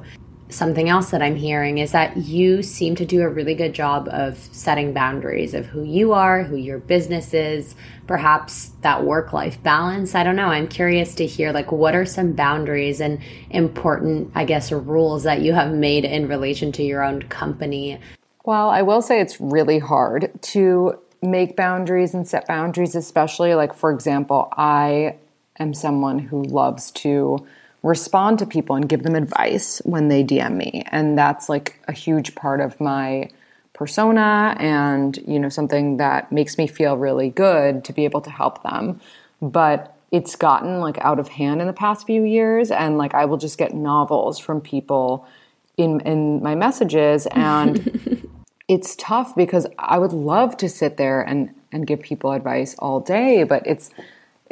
something 0.54 0.90
else 0.90 1.12
that 1.12 1.22
I'm 1.22 1.36
hearing 1.36 1.80
is 1.80 1.92
that 1.92 2.16
you 2.18 2.64
seem 2.64 2.96
to 2.96 3.06
do 3.06 3.22
a 3.22 3.30
really 3.30 3.56
good 3.56 3.74
job 3.74 4.08
of 4.12 4.38
setting 4.38 4.94
boundaries 4.94 5.54
of 5.54 5.66
who 5.66 5.84
you 5.84 6.14
are, 6.14 6.44
who 6.44 6.56
your 6.56 6.80
business 6.80 7.34
is, 7.34 7.76
perhaps 8.08 8.72
that 8.82 9.04
work 9.04 9.34
life 9.34 9.62
balance. 9.64 10.16
I 10.16 10.24
don't 10.24 10.36
know. 10.36 10.48
I'm 10.48 10.68
curious 10.68 11.16
to 11.16 11.26
hear 11.26 11.52
like 11.52 11.72
what 11.72 11.96
are 11.96 12.06
some 12.06 12.34
boundaries 12.34 13.02
and 13.02 13.20
important, 13.50 14.32
I 14.36 14.46
guess, 14.46 14.72
rules 14.72 15.24
that 15.24 15.42
you 15.42 15.54
have 15.54 15.74
made 15.74 16.06
in 16.06 16.28
relation 16.28 16.72
to 16.74 16.84
your 16.84 17.04
own 17.04 17.24
company. 17.24 18.00
Well, 18.46 18.70
I 18.70 18.82
will 18.82 19.02
say 19.02 19.22
it's 19.22 19.40
really 19.40 19.80
hard 19.80 20.32
to 20.42 21.00
make 21.22 21.56
boundaries 21.56 22.14
and 22.14 22.28
set 22.28 22.48
boundaries, 22.48 22.96
especially 22.96 23.56
like, 23.56 23.74
for 23.74 23.92
example, 23.92 24.50
I 24.52 25.16
am 25.60 25.74
someone 25.74 26.20
who 26.20 26.44
loves 26.44 26.92
to 26.92 27.46
respond 27.84 28.40
to 28.40 28.46
people 28.46 28.76
and 28.76 28.88
give 28.88 29.04
them 29.04 29.16
advice 29.16 29.82
when 29.84 30.08
they 30.08 30.24
DM 30.24 30.56
me. 30.56 30.84
And 30.88 31.18
that's 31.18 31.50
like 31.50 31.80
a 31.88 31.92
huge 31.92 32.34
part 32.34 32.62
of 32.62 32.80
my 32.80 33.30
persona 33.74 34.56
and, 34.60 35.18
you 35.28 35.38
know, 35.38 35.50
something 35.50 35.98
that 35.98 36.32
makes 36.32 36.58
me 36.58 36.66
feel 36.66 36.98
really 36.98 37.30
good 37.30 37.84
to 37.84 37.94
be 37.94 38.06
able 38.06 38.22
to 38.22 38.30
help 38.30 38.64
them. 38.64 39.02
But 39.42 39.96
it's 40.12 40.36
gotten 40.36 40.80
like 40.80 40.98
out 41.00 41.20
of 41.20 41.28
hand 41.28 41.60
in 41.60 41.68
the 41.68 41.74
past 41.74 42.06
few 42.06 42.24
years 42.24 42.72
and 42.72 42.98
like 42.98 43.14
I 43.14 43.26
will 43.26 43.38
just 43.38 43.58
get 43.58 43.74
novels 43.74 44.40
from 44.40 44.62
people 44.62 45.28
in 45.76 46.02
in 46.02 46.42
my 46.44 46.54
messages 46.54 47.26
and 47.32 48.30
it's 48.68 48.96
tough 48.96 49.36
because 49.36 49.66
I 49.80 49.98
would 49.98 50.14
love 50.14 50.56
to 50.58 50.70
sit 50.70 50.98
there 50.98 51.22
and 51.22 51.54
and 51.72 51.88
give 51.88 52.02
people 52.02 52.32
advice 52.32 52.76
all 52.78 53.00
day, 53.00 53.44
but 53.44 53.66
it's 53.66 53.90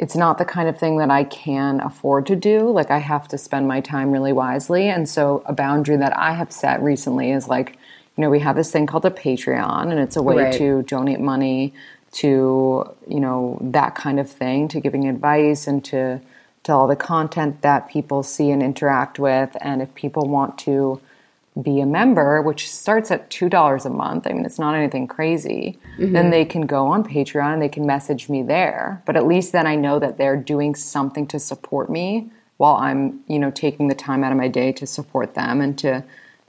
it's 0.02 0.16
not 0.16 0.36
the 0.36 0.44
kind 0.44 0.68
of 0.68 0.76
thing 0.76 0.98
that 0.98 1.12
I 1.12 1.22
can 1.22 1.78
afford 1.78 2.26
to 2.26 2.34
do. 2.34 2.68
Like 2.68 2.90
I 2.90 2.98
have 2.98 3.28
to 3.28 3.38
spend 3.38 3.68
my 3.68 3.80
time 3.80 4.10
really 4.10 4.32
wisely. 4.32 4.88
And 4.88 5.08
so 5.08 5.44
a 5.46 5.52
boundary 5.52 5.96
that 5.96 6.18
I 6.18 6.32
have 6.32 6.50
set 6.50 6.82
recently 6.82 7.30
is 7.30 7.46
like, 7.46 7.78
you 8.16 8.22
know, 8.22 8.28
we 8.28 8.40
have 8.40 8.56
this 8.56 8.72
thing 8.72 8.88
called 8.88 9.04
a 9.04 9.12
Patreon 9.12 9.92
and 9.92 10.00
it's 10.00 10.16
a 10.16 10.22
way 10.22 10.38
right. 10.38 10.52
to 10.54 10.82
donate 10.82 11.20
money 11.20 11.72
to, 12.14 12.92
you 13.06 13.20
know, 13.20 13.58
that 13.60 13.94
kind 13.94 14.18
of 14.18 14.28
thing, 14.28 14.66
to 14.68 14.80
giving 14.80 15.08
advice 15.08 15.68
and 15.68 15.84
to 15.84 16.20
to 16.64 16.72
all 16.72 16.88
the 16.88 16.96
content 16.96 17.62
that 17.62 17.88
people 17.88 18.24
see 18.24 18.50
and 18.50 18.60
interact 18.60 19.20
with. 19.20 19.56
And 19.60 19.80
if 19.82 19.94
people 19.94 20.28
want 20.28 20.58
to 20.58 21.00
be 21.60 21.80
a 21.80 21.86
member, 21.86 22.40
which 22.40 22.70
starts 22.70 23.10
at 23.10 23.28
$2 23.28 23.84
a 23.84 23.90
month, 23.90 24.26
I 24.26 24.32
mean, 24.32 24.46
it's 24.46 24.58
not 24.58 24.74
anything 24.74 25.06
crazy, 25.06 25.78
mm-hmm. 25.98 26.12
then 26.12 26.30
they 26.30 26.44
can 26.44 26.66
go 26.66 26.86
on 26.86 27.04
Patreon 27.04 27.54
and 27.54 27.62
they 27.62 27.68
can 27.68 27.86
message 27.86 28.28
me 28.28 28.42
there. 28.42 29.02
But 29.04 29.16
at 29.16 29.26
least 29.26 29.52
then 29.52 29.66
I 29.66 29.74
know 29.74 29.98
that 29.98 30.16
they're 30.16 30.36
doing 30.36 30.74
something 30.74 31.26
to 31.26 31.38
support 31.38 31.90
me 31.90 32.30
while 32.56 32.76
I'm, 32.76 33.20
you 33.26 33.38
know, 33.38 33.50
taking 33.50 33.88
the 33.88 33.94
time 33.94 34.24
out 34.24 34.32
of 34.32 34.38
my 34.38 34.48
day 34.48 34.72
to 34.72 34.86
support 34.86 35.34
them 35.34 35.60
and 35.60 35.78
to 35.78 36.04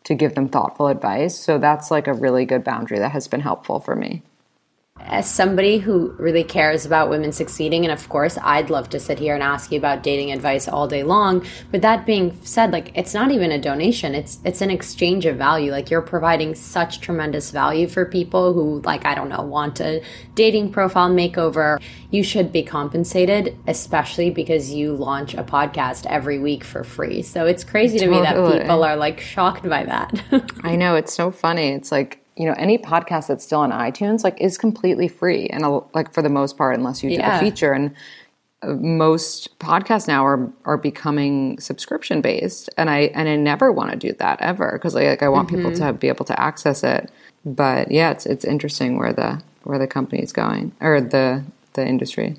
to 0.05 0.15
give 0.15 0.35
them 0.35 0.49
thoughtful 0.49 0.87
advice. 0.87 1.39
So 1.39 1.57
that's 1.57 1.89
like 1.89 2.07
a 2.07 2.13
really 2.13 2.43
good 2.43 2.61
boundary 2.61 2.99
that 2.99 3.13
has 3.13 3.29
been 3.29 3.39
helpful 3.39 3.79
for 3.79 3.95
me 3.95 4.21
as 5.13 5.29
somebody 5.29 5.77
who 5.77 6.09
really 6.17 6.43
cares 6.43 6.87
about 6.87 7.07
women 7.07 7.31
succeeding, 7.31 7.85
and 7.85 7.91
of 7.91 8.09
course, 8.09 8.35
I'd 8.41 8.71
love 8.71 8.89
to 8.89 8.99
sit 8.99 9.19
here 9.19 9.35
and 9.35 9.43
ask 9.43 9.71
you 9.71 9.77
about 9.77 10.01
dating 10.01 10.31
advice 10.31 10.67
all 10.67 10.87
day 10.87 11.03
long. 11.03 11.45
But 11.71 11.83
that 11.83 12.07
being 12.07 12.35
said, 12.41 12.71
like 12.71 12.91
it's 12.95 13.13
not 13.13 13.31
even 13.31 13.51
a 13.51 13.61
donation; 13.61 14.15
it's 14.15 14.39
it's 14.43 14.61
an 14.61 14.71
exchange 14.71 15.27
of 15.27 15.37
value. 15.37 15.71
Like 15.71 15.91
you're 15.91 16.01
providing 16.01 16.55
such 16.55 16.99
tremendous 16.99 17.51
value 17.51 17.87
for 17.87 18.05
people 18.05 18.53
who, 18.53 18.81
like 18.81 19.05
I 19.05 19.13
don't 19.13 19.29
know, 19.29 19.43
want 19.43 19.79
a 19.79 20.03
dating 20.33 20.71
profile 20.71 21.11
makeover. 21.11 21.79
You 22.09 22.23
should 22.23 22.51
be 22.51 22.63
compensated, 22.63 23.55
especially 23.67 24.31
because 24.31 24.73
you 24.73 24.95
launch 24.95 25.35
a 25.35 25.43
podcast 25.43 26.07
every 26.07 26.39
week 26.39 26.63
for 26.63 26.83
free. 26.83 27.21
So 27.21 27.45
it's 27.45 27.63
crazy 27.63 27.99
to 27.99 28.05
totally. 28.05 28.21
me 28.21 28.27
that 28.27 28.61
people 28.61 28.83
are 28.83 28.95
like 28.95 29.19
shocked 29.19 29.69
by 29.69 29.83
that. 29.83 30.51
I 30.63 30.75
know 30.75 30.95
it's 30.95 31.13
so 31.13 31.29
funny. 31.29 31.69
It's 31.69 31.91
like 31.91 32.22
you 32.35 32.45
know 32.45 32.53
any 32.57 32.77
podcast 32.77 33.27
that's 33.27 33.43
still 33.43 33.59
on 33.59 33.71
itunes 33.71 34.23
like 34.23 34.39
is 34.41 34.57
completely 34.57 35.07
free 35.07 35.47
and 35.47 35.63
like 35.93 36.13
for 36.13 36.21
the 36.21 36.29
most 36.29 36.57
part 36.57 36.75
unless 36.75 37.03
you 37.03 37.09
do 37.09 37.15
yeah. 37.15 37.39
the 37.39 37.45
feature 37.45 37.73
and 37.73 37.93
uh, 38.63 38.73
most 38.73 39.57
podcasts 39.59 40.07
now 40.07 40.25
are 40.25 40.51
are 40.65 40.77
becoming 40.77 41.59
subscription 41.59 42.21
based 42.21 42.69
and 42.77 42.89
i 42.89 43.01
and 43.13 43.29
i 43.29 43.35
never 43.35 43.71
want 43.71 43.91
to 43.91 43.97
do 43.97 44.13
that 44.13 44.39
ever 44.41 44.71
because 44.73 44.95
like, 44.95 45.05
like, 45.05 45.23
i 45.23 45.29
want 45.29 45.47
mm-hmm. 45.47 45.57
people 45.57 45.73
to 45.73 45.93
be 45.93 46.07
able 46.07 46.25
to 46.25 46.39
access 46.39 46.83
it 46.83 47.11
but 47.45 47.91
yeah 47.91 48.11
it's 48.11 48.25
it's 48.25 48.45
interesting 48.45 48.97
where 48.97 49.13
the 49.13 49.41
where 49.63 49.79
the 49.79 49.87
company 49.87 50.21
is 50.21 50.33
going 50.33 50.71
or 50.81 51.01
the 51.01 51.43
the 51.73 51.85
industry 51.85 52.35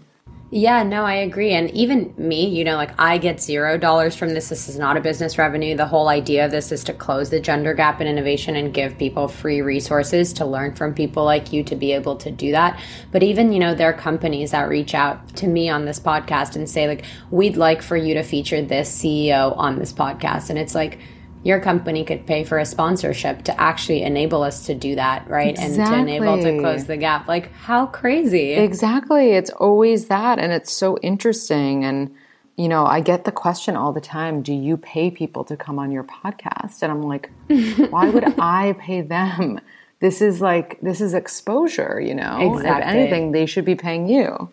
yeah, 0.55 0.85
no, 0.85 1.05
I 1.05 1.15
agree. 1.15 1.51
And 1.51 1.69
even 1.73 2.15
me, 2.17 2.47
you 2.47 2.63
know, 2.63 2.77
like 2.77 2.93
I 2.97 3.19
get 3.19 3.43
zero 3.43 3.77
dollars 3.77 4.15
from 4.15 4.35
this. 4.35 4.51
This 4.51 4.69
is 4.69 4.79
not 4.79 4.97
a 4.97 5.01
business 5.01 5.37
revenue. 5.37 5.77
The 5.77 5.85
whole 5.85 6.07
idea 6.07 6.45
of 6.45 6.53
this 6.53 6.71
is 6.71 6.85
to 6.85 6.93
close 6.93 7.29
the 7.31 7.41
gender 7.41 7.75
gap 7.75 8.01
in 8.01 8.07
innovation 8.07 8.55
and 8.55 8.73
give 8.73 8.97
people 8.97 9.27
free 9.27 9.63
resources 9.63 10.33
to 10.35 10.45
learn 10.45 10.77
from 10.77 10.95
people 10.95 11.25
like 11.25 11.53
you 11.53 11.65
to 11.65 11.75
be 11.75 11.91
able 11.91 12.15
to 12.19 12.31
do 12.31 12.53
that. 12.53 12.81
But 13.11 13.25
even, 13.25 13.53
you 13.53 13.59
know, 13.59 13.75
there 13.75 13.91
are 13.91 13.93
companies 13.93 14.53
that 14.53 14.69
reach 14.69 14.95
out 14.95 15.35
to 15.39 15.49
me 15.49 15.69
on 15.69 15.87
this 15.87 15.99
podcast 15.99 16.55
and 16.55 16.71
say, 16.71 16.87
like, 16.87 17.05
we'd 17.33 17.57
like 17.57 17.83
for 17.83 17.97
you 17.97 18.15
to 18.15 18.23
feature 18.23 18.63
this 18.63 18.97
CEO 18.97 19.59
on 19.59 19.81
this 19.81 19.93
podcast. 19.93 20.51
And 20.51 20.59
it's 20.61 20.77
like, 20.77 21.01
your 21.45 21.61
company 21.61 22.05
could 22.05 22.27
pay 22.27 22.43
for 22.43 22.59
a 22.59 22.65
sponsorship 22.65 23.45
to 23.45 23.61
actually 23.61 24.03
enable 24.03 24.43
us 24.43 24.65
to 24.67 24.75
do 24.75 24.95
that, 24.97 25.29
right? 25.29 25.51
Exactly. 25.51 25.83
And 25.83 26.09
to 26.09 26.15
enable 26.15 26.43
to 26.43 26.59
close 26.59 26.87
the 26.87 26.97
gap. 26.97 27.29
Like, 27.29 27.53
how 27.53 27.87
crazy. 27.87 28.55
Exactly. 28.55 29.33
It's 29.33 29.51
always 29.51 30.07
that. 30.07 30.39
And 30.39 30.53
it's 30.53 30.73
so 30.73 30.97
interesting. 30.99 31.85
And, 31.85 32.15
you 32.57 32.67
know, 32.67 32.87
I 32.87 33.01
get 33.01 33.25
the 33.25 33.33
question 33.33 33.77
all 33.77 33.93
the 33.93 34.01
time 34.01 34.41
do 34.41 34.55
you 34.55 34.79
pay 34.79 35.11
people 35.11 35.45
to 35.45 35.57
come 35.57 35.79
on 35.79 35.93
your 35.93 36.05
podcast? 36.05 36.83
And 36.83 36.91
I'm 36.91 37.03
like, 37.03 37.31
why 37.91 38.09
would 38.09 38.41
I 38.41 38.75
pay 38.81 39.03
them? 39.03 39.61
This 40.01 40.23
is 40.23 40.41
like, 40.41 40.81
this 40.81 41.03
is 41.03 41.13
exposure, 41.13 42.01
you 42.01 42.15
know? 42.15 42.55
Exactly. 42.57 42.71
If 42.71 42.97
anything, 42.97 43.33
they 43.33 43.45
should 43.45 43.67
be 43.67 43.75
paying 43.75 44.09
you. 44.09 44.49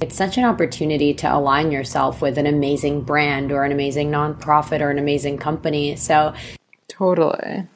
It's 0.00 0.16
such 0.16 0.36
an 0.36 0.44
opportunity 0.44 1.14
to 1.14 1.34
align 1.34 1.72
yourself 1.72 2.20
with 2.20 2.38
an 2.38 2.46
amazing 2.46 3.02
brand 3.02 3.50
or 3.50 3.64
an 3.64 3.72
amazing 3.72 4.10
nonprofit 4.10 4.80
or 4.80 4.90
an 4.90 4.98
amazing 4.98 5.38
company. 5.38 5.96
So, 5.96 6.34
totally. 6.88 7.66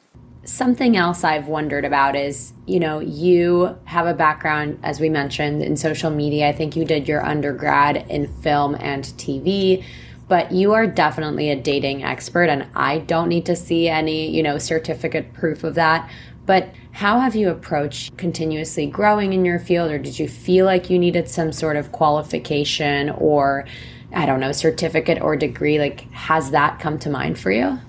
Something 0.45 0.95
else 0.95 1.23
I've 1.23 1.47
wondered 1.47 1.85
about 1.85 2.15
is, 2.15 2.53
you 2.67 2.79
know, 2.79 2.99
you 2.99 3.77
have 3.85 4.05
a 4.05 4.13
background, 4.13 4.79
as 4.83 4.99
we 4.99 5.09
mentioned, 5.09 5.63
in 5.63 5.75
social 5.75 6.11
media. 6.11 6.49
I 6.49 6.53
think 6.53 6.75
you 6.75 6.85
did 6.85 7.07
your 7.07 7.25
undergrad 7.25 8.05
in 8.09 8.27
film 8.41 8.75
and 8.79 9.05
TV, 9.05 9.83
but 10.27 10.51
you 10.51 10.73
are 10.73 10.85
definitely 10.85 11.49
a 11.49 11.55
dating 11.55 12.03
expert, 12.03 12.49
and 12.49 12.67
I 12.75 12.99
don't 12.99 13.29
need 13.29 13.45
to 13.47 13.55
see 13.55 13.87
any, 13.87 14.29
you 14.29 14.43
know, 14.43 14.57
certificate 14.57 15.33
proof 15.33 15.63
of 15.63 15.75
that. 15.75 16.09
But 16.45 16.73
how 16.93 17.19
have 17.19 17.35
you 17.35 17.49
approached 17.49 18.15
continuously 18.17 18.85
growing 18.85 19.33
in 19.33 19.43
your 19.43 19.59
field, 19.59 19.91
or 19.91 19.97
did 19.97 20.19
you 20.19 20.27
feel 20.27 20.65
like 20.65 20.91
you 20.91 20.99
needed 20.99 21.27
some 21.27 21.51
sort 21.51 21.75
of 21.75 21.91
qualification 21.91 23.09
or, 23.09 23.65
I 24.13 24.27
don't 24.27 24.39
know, 24.39 24.51
certificate 24.51 25.19
or 25.19 25.35
degree? 25.35 25.79
Like, 25.79 26.01
has 26.11 26.51
that 26.51 26.79
come 26.79 26.99
to 26.99 27.09
mind 27.09 27.39
for 27.39 27.51
you? 27.51 27.79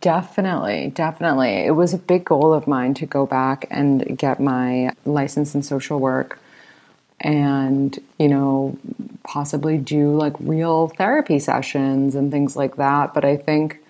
Definitely, 0.00 0.92
definitely. 0.94 1.66
It 1.66 1.72
was 1.72 1.92
a 1.92 1.98
big 1.98 2.24
goal 2.24 2.54
of 2.54 2.66
mine 2.66 2.94
to 2.94 3.06
go 3.06 3.26
back 3.26 3.66
and 3.70 4.16
get 4.16 4.40
my 4.40 4.92
license 5.04 5.54
in 5.54 5.62
social 5.62 6.00
work 6.00 6.38
and, 7.20 7.98
you 8.18 8.28
know, 8.28 8.78
possibly 9.24 9.76
do 9.76 10.16
like 10.16 10.32
real 10.40 10.88
therapy 10.88 11.38
sessions 11.38 12.14
and 12.14 12.32
things 12.32 12.56
like 12.56 12.76
that. 12.76 13.12
But 13.12 13.26
I 13.26 13.36
think 13.36 13.83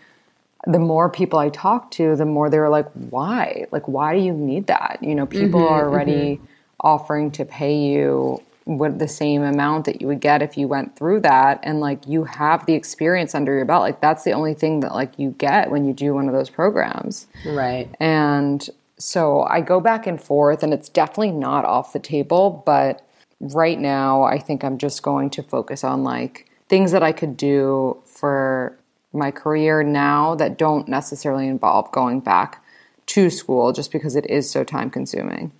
the 0.66 0.78
more 0.78 1.10
people 1.10 1.38
I 1.38 1.50
talk 1.50 1.90
to, 1.92 2.16
the 2.16 2.24
more 2.24 2.48
they're 2.48 2.68
like, 2.68 2.90
why? 2.92 3.66
Like, 3.70 3.86
why 3.86 4.16
do 4.16 4.22
you 4.22 4.32
need 4.32 4.66
that? 4.68 4.98
You 5.02 5.14
know, 5.14 5.26
people 5.26 5.60
mm-hmm, 5.60 5.74
are 5.74 5.88
already 5.88 6.36
mm-hmm. 6.36 6.44
offering 6.80 7.30
to 7.32 7.44
pay 7.44 7.76
you 7.76 8.42
what 8.64 8.98
the 8.98 9.08
same 9.08 9.42
amount 9.42 9.84
that 9.84 10.00
you 10.00 10.06
would 10.06 10.20
get 10.20 10.40
if 10.40 10.56
you 10.56 10.66
went 10.66 10.96
through 10.96 11.20
that 11.20 11.60
and 11.62 11.80
like 11.80 12.06
you 12.06 12.24
have 12.24 12.64
the 12.64 12.72
experience 12.72 13.34
under 13.34 13.54
your 13.54 13.66
belt 13.66 13.82
like 13.82 14.00
that's 14.00 14.24
the 14.24 14.32
only 14.32 14.54
thing 14.54 14.80
that 14.80 14.94
like 14.94 15.18
you 15.18 15.30
get 15.32 15.70
when 15.70 15.84
you 15.84 15.92
do 15.92 16.14
one 16.14 16.28
of 16.28 16.34
those 16.34 16.48
programs 16.48 17.26
right 17.44 17.94
and 18.00 18.70
so 18.98 19.42
i 19.42 19.60
go 19.60 19.80
back 19.80 20.06
and 20.06 20.22
forth 20.22 20.62
and 20.62 20.72
it's 20.72 20.88
definitely 20.88 21.30
not 21.30 21.66
off 21.66 21.92
the 21.92 21.98
table 21.98 22.62
but 22.64 23.06
right 23.38 23.78
now 23.78 24.22
i 24.22 24.38
think 24.38 24.64
i'm 24.64 24.78
just 24.78 25.02
going 25.02 25.28
to 25.28 25.42
focus 25.42 25.84
on 25.84 26.02
like 26.02 26.48
things 26.66 26.90
that 26.90 27.02
i 27.02 27.12
could 27.12 27.36
do 27.36 28.00
for 28.06 28.78
my 29.14 29.30
career 29.30 29.82
now 29.82 30.34
that 30.34 30.58
don't 30.58 30.88
necessarily 30.88 31.48
involve 31.48 31.90
going 31.92 32.20
back 32.20 32.64
to 33.06 33.30
school 33.30 33.72
just 33.72 33.92
because 33.92 34.16
it 34.16 34.28
is 34.30 34.50
so 34.50 34.64
time 34.64 34.90
consuming. 34.90 35.52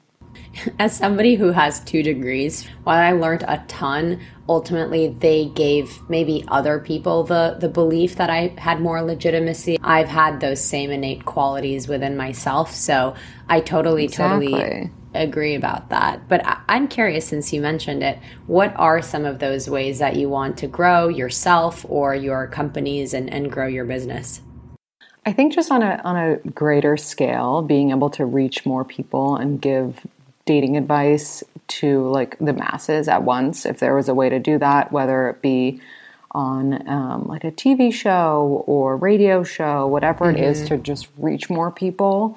As 0.78 0.96
somebody 0.96 1.34
who 1.34 1.52
has 1.52 1.80
two 1.80 2.02
degrees, 2.02 2.66
while 2.84 2.98
I 2.98 3.12
learned 3.12 3.44
a 3.46 3.62
ton, 3.68 4.20
ultimately 4.48 5.08
they 5.08 5.46
gave 5.46 5.98
maybe 6.08 6.44
other 6.48 6.78
people 6.78 7.24
the 7.24 7.56
the 7.58 7.68
belief 7.68 8.16
that 8.16 8.30
I 8.30 8.54
had 8.58 8.80
more 8.80 9.02
legitimacy. 9.02 9.78
I've 9.82 10.08
had 10.08 10.40
those 10.40 10.60
same 10.62 10.90
innate 10.90 11.24
qualities 11.24 11.88
within 11.88 12.16
myself, 12.16 12.72
so 12.74 13.14
I 13.48 13.60
totally 13.60 14.04
exactly. 14.04 14.48
totally 14.48 14.90
agree 15.14 15.54
about 15.54 15.88
that. 15.90 16.28
But 16.28 16.42
I'm 16.68 16.88
curious, 16.88 17.26
since 17.26 17.52
you 17.52 17.60
mentioned 17.60 18.02
it, 18.02 18.18
what 18.46 18.74
are 18.76 19.00
some 19.00 19.24
of 19.24 19.38
those 19.38 19.68
ways 19.68 19.98
that 19.98 20.16
you 20.16 20.28
want 20.28 20.58
to 20.58 20.66
grow 20.66 21.08
yourself 21.08 21.84
or 21.88 22.14
your 22.14 22.46
companies 22.48 23.14
and, 23.14 23.32
and 23.32 23.50
grow 23.50 23.66
your 23.66 23.84
business? 23.84 24.40
I 25.26 25.32
think 25.32 25.54
just 25.54 25.70
on 25.70 25.82
a 25.82 26.00
on 26.04 26.16
a 26.16 26.36
greater 26.50 26.96
scale, 26.96 27.62
being 27.62 27.90
able 27.90 28.10
to 28.10 28.26
reach 28.26 28.66
more 28.66 28.84
people 28.84 29.36
and 29.36 29.60
give 29.60 30.06
dating 30.44 30.76
advice 30.76 31.42
to 31.66 32.08
like 32.10 32.38
the 32.38 32.52
masses 32.52 33.08
at 33.08 33.22
once, 33.22 33.64
if 33.64 33.78
there 33.78 33.94
was 33.94 34.08
a 34.08 34.14
way 34.14 34.28
to 34.28 34.38
do 34.38 34.58
that, 34.58 34.92
whether 34.92 35.30
it 35.30 35.40
be 35.40 35.80
on 36.32 36.86
um, 36.88 37.26
like 37.26 37.44
a 37.44 37.52
TV 37.52 37.92
show 37.92 38.64
or 38.66 38.96
radio 38.96 39.42
show, 39.42 39.86
whatever 39.86 40.26
mm-hmm. 40.26 40.42
it 40.42 40.44
is, 40.44 40.58
mm-hmm. 40.58 40.76
to 40.76 40.78
just 40.78 41.08
reach 41.16 41.48
more 41.48 41.70
people. 41.70 42.36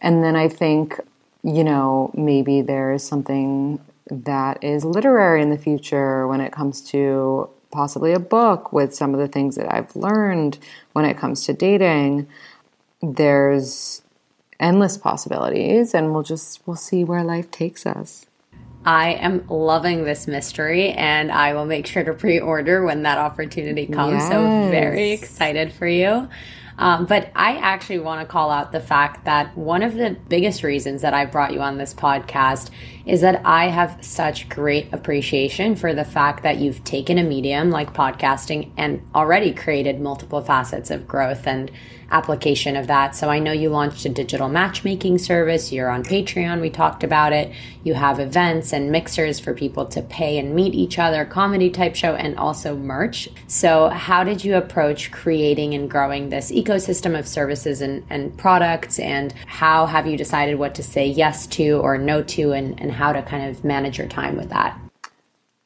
And 0.00 0.22
then 0.22 0.36
I 0.36 0.48
think 0.48 1.00
you 1.42 1.64
know, 1.64 2.10
maybe 2.14 2.62
there 2.62 2.92
is 2.92 3.06
something 3.06 3.80
that 4.10 4.62
is 4.62 4.84
literary 4.84 5.42
in 5.42 5.50
the 5.50 5.58
future, 5.58 6.26
when 6.26 6.40
it 6.40 6.52
comes 6.52 6.80
to 6.90 7.48
possibly 7.70 8.12
a 8.12 8.18
book 8.18 8.72
with 8.72 8.94
some 8.94 9.14
of 9.14 9.20
the 9.20 9.28
things 9.28 9.56
that 9.56 9.72
I've 9.72 9.94
learned 9.94 10.58
when 10.92 11.04
it 11.04 11.18
comes 11.18 11.44
to 11.46 11.52
dating. 11.52 12.26
There's 13.02 14.02
endless 14.58 14.96
possibilities 14.96 15.94
and 15.94 16.12
we'll 16.12 16.22
just 16.22 16.66
we'll 16.66 16.76
see 16.76 17.04
where 17.04 17.22
life 17.22 17.50
takes 17.50 17.86
us. 17.86 18.26
I 18.84 19.12
am 19.14 19.46
loving 19.48 20.04
this 20.04 20.26
mystery 20.26 20.92
and 20.92 21.30
I 21.30 21.52
will 21.52 21.66
make 21.66 21.86
sure 21.86 22.02
to 22.04 22.14
pre-order 22.14 22.84
when 22.84 23.02
that 23.02 23.18
opportunity 23.18 23.86
comes. 23.86 24.14
Yes. 24.14 24.28
So 24.28 24.70
very 24.70 25.12
excited 25.12 25.72
for 25.72 25.86
you. 25.86 26.28
Um, 26.78 27.06
but 27.06 27.32
I 27.34 27.56
actually 27.56 27.98
want 27.98 28.20
to 28.20 28.26
call 28.26 28.50
out 28.50 28.70
the 28.70 28.80
fact 28.80 29.24
that 29.24 29.56
one 29.56 29.82
of 29.82 29.94
the 29.94 30.16
biggest 30.28 30.62
reasons 30.62 31.02
that 31.02 31.12
I 31.12 31.24
brought 31.24 31.52
you 31.52 31.60
on 31.60 31.76
this 31.76 31.92
podcast 31.92 32.70
is 33.04 33.20
that 33.22 33.42
I 33.44 33.66
have 33.68 33.98
such 34.00 34.48
great 34.48 34.92
appreciation 34.92 35.74
for 35.74 35.92
the 35.92 36.04
fact 36.04 36.44
that 36.44 36.58
you've 36.58 36.84
taken 36.84 37.18
a 37.18 37.24
medium 37.24 37.70
like 37.70 37.94
podcasting 37.94 38.70
and 38.76 39.02
already 39.12 39.52
created 39.52 40.00
multiple 40.00 40.40
facets 40.40 40.90
of 40.90 41.08
growth 41.08 41.48
and 41.48 41.70
application 42.10 42.74
of 42.76 42.86
that. 42.86 43.14
So 43.14 43.28
I 43.28 43.38
know 43.38 43.52
you 43.52 43.68
launched 43.68 44.04
a 44.06 44.08
digital 44.08 44.48
matchmaking 44.48 45.18
service. 45.18 45.72
You're 45.72 45.90
on 45.90 46.02
Patreon. 46.02 46.60
We 46.60 46.70
talked 46.70 47.04
about 47.04 47.32
it. 47.32 47.52
You 47.84 47.94
have 47.94 48.18
events 48.18 48.72
and 48.72 48.90
mixers 48.90 49.38
for 49.38 49.52
people 49.52 49.84
to 49.86 50.00
pay 50.00 50.38
and 50.38 50.54
meet 50.54 50.74
each 50.74 50.98
other, 50.98 51.24
comedy 51.24 51.68
type 51.68 51.94
show, 51.94 52.14
and 52.14 52.38
also 52.38 52.76
merch. 52.76 53.28
So, 53.46 53.88
how 53.90 54.24
did 54.24 54.44
you 54.44 54.56
approach 54.56 55.10
creating 55.10 55.74
and 55.74 55.90
growing 55.90 56.30
this 56.30 56.50
ecosystem 56.50 57.18
of 57.18 57.28
services 57.28 57.82
and, 57.82 58.04
and 58.08 58.36
products? 58.38 58.98
And 58.98 59.32
how 59.46 59.86
have 59.86 60.06
you 60.06 60.16
decided 60.16 60.58
what 60.58 60.74
to 60.76 60.82
say 60.82 61.06
yes 61.06 61.46
to 61.48 61.78
or 61.80 61.98
no 61.98 62.22
to, 62.22 62.52
and, 62.52 62.80
and 62.80 62.92
how 62.92 63.12
to 63.12 63.22
kind 63.22 63.50
of 63.50 63.64
manage 63.64 63.98
your 63.98 64.08
time 64.08 64.36
with 64.36 64.48
that? 64.48 64.78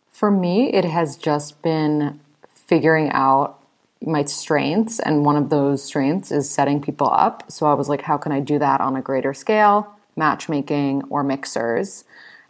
For 0.08 0.30
me, 0.30 0.72
it 0.72 0.84
has 0.84 1.16
just 1.16 1.62
been 1.62 2.20
figuring 2.52 3.10
out 3.10 3.61
my 4.06 4.24
strengths 4.24 4.98
and 5.00 5.24
one 5.24 5.36
of 5.36 5.50
those 5.50 5.82
strengths 5.82 6.30
is 6.30 6.50
setting 6.50 6.80
people 6.80 7.10
up. 7.10 7.50
So 7.50 7.66
i 7.66 7.74
was 7.74 7.88
like 7.88 8.02
how 8.02 8.18
can 8.18 8.32
i 8.32 8.40
do 8.40 8.58
that 8.58 8.80
on 8.80 8.96
a 8.96 9.02
greater 9.02 9.34
scale? 9.34 9.94
Matchmaking 10.16 11.02
or 11.10 11.22
mixers 11.22 12.04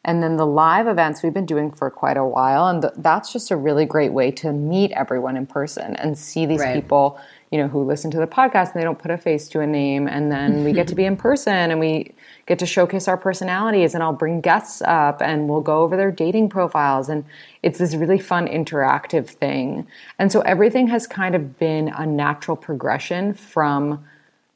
and 0.05 0.23
then 0.23 0.37
the 0.37 0.47
live 0.47 0.87
events 0.87 1.23
we've 1.23 1.35
been 1.35 1.47
doing 1.47 1.71
for 1.71 1.91
quite 1.91 2.17
a 2.17 2.25
while 2.25 2.69
and 2.69 2.83
th- 2.83 2.95
that's 2.99 3.33
just 3.33 3.51
a 3.51 3.57
really 3.57 3.85
great 3.85 4.13
way 4.13 4.31
to 4.31 4.53
meet 4.53 4.91
everyone 4.93 5.37
in 5.37 5.47
person 5.47 5.97
and 5.97 6.19
see 6.19 6.47
these 6.47 6.61
right. 6.61 6.75
people 6.75 7.21
you 7.51 7.59
know 7.59 7.69
who 7.69 7.85
listen 7.85 8.11
to 8.11 8.19
the 8.19 8.27
podcast 8.27 8.73
and 8.73 8.81
they 8.81 8.85
don't 8.85 8.99
put 8.99 9.11
a 9.11 9.19
face 9.19 9.49
to 9.49 9.61
a 9.61 9.67
name 9.67 10.09
and 10.09 10.33
then 10.33 10.65
we 10.65 10.73
get 10.73 10.89
to 10.89 10.95
be 10.95 11.05
in 11.05 11.17
person 11.29 11.71
and 11.71 11.79
we 11.79 12.15
get 12.47 12.59
to 12.59 12.67
showcase 12.67 13.07
our 13.09 13.17
personalities 13.17 13.95
and 13.95 14.03
I'll 14.03 14.13
bring 14.13 14.41
guests 14.41 14.83
up 14.83 15.23
and 15.23 15.49
we'll 15.49 15.61
go 15.61 15.83
over 15.83 15.97
their 15.97 16.11
dating 16.11 16.49
profiles 16.49 17.09
and 17.09 17.25
it's 17.63 17.79
this 17.79 17.95
really 17.95 18.19
fun 18.19 18.49
interactive 18.49 19.29
thing. 19.29 19.87
And 20.19 20.33
so 20.33 20.41
everything 20.41 20.89
has 20.89 21.07
kind 21.07 21.35
of 21.35 21.59
been 21.59 21.89
a 21.89 22.07
natural 22.07 22.57
progression 22.57 23.35
from 23.35 24.05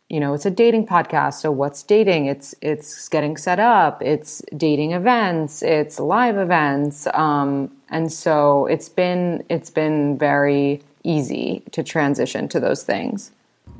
you 0.09 0.21
know, 0.21 0.35
it's 0.35 0.47
a 0.47 0.51
dating 0.51 0.87
podcast, 0.87 1.35
so 1.35 1.51
what's 1.51 1.83
dating? 1.83 2.27
It's 2.27 2.55
it's 2.61 3.09
getting 3.09 3.37
set 3.37 3.59
up, 3.59 4.03
it's 4.03 4.41
dating 4.57 4.93
events, 4.93 5.63
it's 5.63 5.99
live 5.99 6.39
events. 6.39 7.09
Um, 7.13 7.73
and 7.89 8.13
so 8.13 8.67
it's 8.67 8.89
been 8.89 9.45
it's 9.49 9.71
been 9.71 10.17
very 10.17 10.81
easy 11.03 11.63
to 11.73 11.83
transition 11.83 12.47
to 12.49 12.61
those 12.61 12.85
things. 12.85 13.33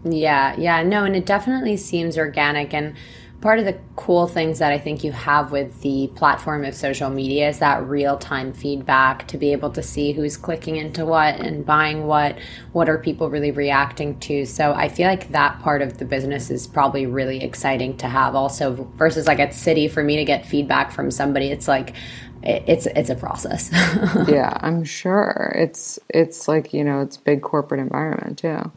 Yeah, 0.05 0.55
yeah, 0.59 0.83
no, 0.83 1.05
and 1.05 1.15
it 1.15 1.27
definitely 1.27 1.77
seems 1.77 2.19
organic 2.19 2.75
and 2.75 2.95
part 3.41 3.59
of 3.59 3.65
the 3.65 3.79
cool 3.97 4.27
things 4.27 4.59
that 4.59 4.73
I 4.73 4.79
think 4.79 5.05
you 5.05 5.13
have 5.13 5.53
with 5.53 5.83
the 5.83 6.11
platform 6.15 6.65
of 6.65 6.75
social 6.75 7.11
media 7.11 7.49
is 7.49 7.59
that 7.59 7.87
real 7.87 8.17
time 8.17 8.53
feedback 8.53 9.29
to 9.29 9.39
be 9.39 9.53
able 9.53 9.71
to 9.71 9.83
see 9.83 10.13
who's 10.13 10.37
clicking 10.37 10.77
into 10.77 11.05
what 11.05 11.37
and 11.37 11.65
buying 11.65 12.07
what, 12.07 12.39
what 12.73 12.89
are 12.89 12.99
people 12.99 13.29
really 13.29 13.51
reacting 13.51 14.19
to. 14.21 14.47
So 14.47 14.73
I 14.73 14.89
feel 14.89 15.07
like 15.07 15.33
that 15.33 15.61
part 15.61 15.83
of 15.83 15.99
the 15.99 16.05
business 16.05 16.51
is 16.51 16.67
probably 16.67 17.07
really 17.07 17.43
exciting 17.43 17.97
to 17.99 18.09
have 18.09 18.35
also 18.35 18.89
versus 18.97 19.27
like 19.27 19.39
at 19.39 19.51
Citi 19.51 19.91
for 19.91 20.03
me 20.03 20.17
to 20.17 20.25
get 20.25 20.47
feedback 20.47 20.91
from 20.91 21.11
somebody. 21.11 21.49
It's 21.49 21.69
like, 21.69 21.95
it's 22.43 22.87
it's 22.87 23.11
a 23.11 23.17
process. 23.17 23.71
yeah, 24.29 24.57
I'm 24.61 24.85
sure. 24.85 25.53
It's 25.57 25.99
it's 26.09 26.47
like, 26.47 26.73
you 26.73 26.85
know, 26.85 27.01
it's 27.01 27.17
big 27.17 27.43
corporate 27.43 27.81
environment 27.81 28.39
too. 28.39 28.71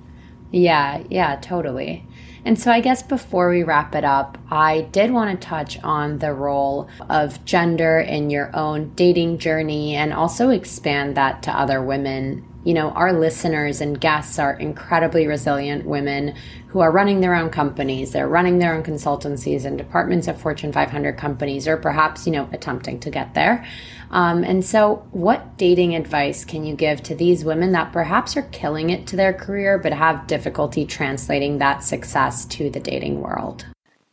Yeah, 0.52 1.04
yeah, 1.10 1.36
totally. 1.42 2.08
And 2.46 2.60
so, 2.60 2.72
I 2.72 2.80
guess 2.80 3.04
before 3.04 3.50
we 3.50 3.64
wrap 3.64 3.96
it 3.96 4.04
up, 4.04 4.38
I 4.50 4.82
did 4.92 5.12
want 5.12 5.40
to 5.40 5.48
touch 5.48 5.80
on 5.84 6.20
the 6.20 6.34
role 6.34 6.90
of 7.10 7.44
gender 7.46 8.00
in 8.00 8.30
your 8.30 8.56
own 8.56 8.94
dating 8.96 9.40
journey 9.40 9.96
and 9.96 10.14
also 10.14 10.50
expand 10.50 11.16
that 11.18 11.44
to 11.44 11.52
other 11.52 11.82
women. 11.82 12.46
You 12.64 12.74
know, 12.74 12.92
our 12.92 13.14
listeners 13.14 13.82
and 13.82 14.00
guests 14.00 14.38
are 14.38 14.54
incredibly 14.54 15.28
resilient 15.28 15.86
women 15.86 16.36
who 16.68 16.82
are 16.82 16.92
running 16.92 17.20
their 17.20 17.34
own 17.34 17.50
companies. 17.50 18.12
They're 18.12 18.28
running 18.28 18.60
their 18.60 18.74
own 18.76 18.84
consultancies 18.84 19.66
and 19.66 19.78
departments 19.78 20.28
of 20.28 20.40
Fortune 20.40 20.72
500 20.72 21.18
companies, 21.18 21.68
or 21.68 21.78
perhaps, 21.78 22.26
you 22.26 22.32
know, 22.32 22.50
attempting 22.52 23.00
to 23.02 23.10
get 23.10 23.34
there. 23.34 23.66
Um, 24.12 24.44
and 24.44 24.66
so, 24.66 25.08
what 25.12 25.58
dating 25.58 25.96
advice 25.96 26.44
can 26.44 26.66
you 26.66 26.76
give 26.76 27.04
to 27.04 27.16
these 27.16 27.46
women 27.46 27.72
that 27.74 27.92
perhaps 27.92 28.36
are 28.36 28.44
killing 28.44 28.90
it 28.90 29.06
to 29.08 29.16
their 29.16 29.34
career 29.34 29.78
but 29.78 29.94
have 29.94 30.28
difficulty 30.28 30.86
translating 30.86 31.60
that 31.60 31.84
success 31.84 32.46
to 32.46 32.70
the 32.70 32.80
dating 32.80 33.22
world? 33.22 33.66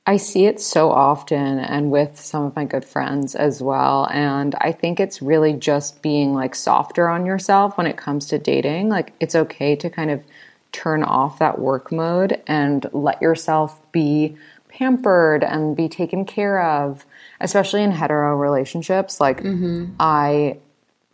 I 0.08 0.18
see 0.18 0.46
it 0.46 0.60
so 0.60 0.92
often 0.92 1.58
and 1.58 1.90
with 1.90 2.20
some 2.20 2.44
of 2.44 2.54
my 2.54 2.64
good 2.64 2.84
friends 2.84 3.34
as 3.34 3.60
well. 3.60 4.08
And 4.12 4.54
I 4.60 4.70
think 4.70 5.00
it's 5.00 5.20
really 5.20 5.52
just 5.52 6.00
being 6.00 6.32
like 6.32 6.54
softer 6.54 7.08
on 7.08 7.26
yourself 7.26 7.76
when 7.76 7.88
it 7.88 7.96
comes 7.96 8.26
to 8.26 8.38
dating. 8.38 8.88
Like, 8.88 9.14
it's 9.18 9.34
okay 9.34 9.74
to 9.76 9.90
kind 9.90 10.12
of 10.12 10.22
turn 10.70 11.02
off 11.02 11.40
that 11.40 11.58
work 11.58 11.90
mode 11.90 12.40
and 12.46 12.86
let 12.92 13.20
yourself 13.20 13.80
be 13.90 14.36
pampered 14.78 15.42
and 15.42 15.76
be 15.76 15.88
taken 15.88 16.24
care 16.24 16.62
of 16.62 17.06
especially 17.40 17.82
in 17.82 17.90
hetero 17.90 18.36
relationships. 18.36 19.20
Like 19.20 19.42
mm-hmm. 19.42 19.92
I 20.00 20.58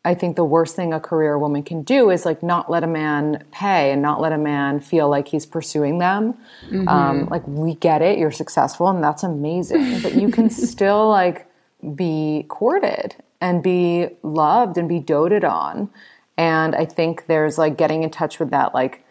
I 0.05 0.15
think 0.15 0.35
the 0.35 0.45
worst 0.45 0.75
thing 0.75 0.93
a 0.93 0.99
career 0.99 1.39
woman 1.39 1.63
can 1.63 1.83
do 1.83 2.11
is 2.11 2.25
like 2.25 2.43
not 2.43 2.69
let 2.69 2.83
a 2.83 2.89
man 2.89 3.45
pay 3.53 3.93
and 3.93 4.03
not 4.03 4.21
let 4.21 4.33
a 4.33 4.39
man 4.39 4.81
feel 4.81 5.09
like 5.09 5.29
he's 5.29 5.47
pursuing 5.47 5.99
them. 5.99 6.35
Mm-hmm. 6.67 6.89
Um, 6.89 7.27
like 7.27 7.47
we 7.47 7.77
get 7.77 8.03
it, 8.03 8.19
you're 8.19 8.33
successful 8.33 8.89
and 8.89 9.03
that's 9.03 9.23
amazing, 9.23 10.01
but 10.01 10.15
you 10.17 10.29
can 10.29 10.51
still 10.71 11.09
like 11.09 11.47
be 11.95 12.47
courted 12.49 13.15
and 13.41 13.63
be 13.63 14.09
loved 14.25 14.77
and 14.77 14.89
be 14.89 14.99
doted 14.99 15.45
on. 15.45 15.89
And 16.37 16.75
I 16.75 16.85
think 16.85 17.27
there's 17.27 17.57
like 17.57 17.77
getting 17.77 18.03
in 18.03 18.11
touch 18.11 18.41
with 18.41 18.51
that 18.51 18.75
like 18.75 19.05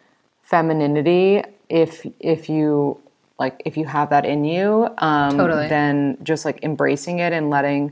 femininity 0.43 1.43
if 1.69 2.05
if 2.19 2.49
you 2.49 2.99
like 3.41 3.59
if 3.65 3.75
you 3.75 3.85
have 3.85 4.11
that 4.11 4.23
in 4.23 4.45
you 4.45 4.87
um, 4.99 5.35
totally. 5.35 5.67
then 5.67 6.15
just 6.21 6.45
like 6.45 6.63
embracing 6.63 7.17
it 7.19 7.33
and 7.33 7.49
letting 7.49 7.91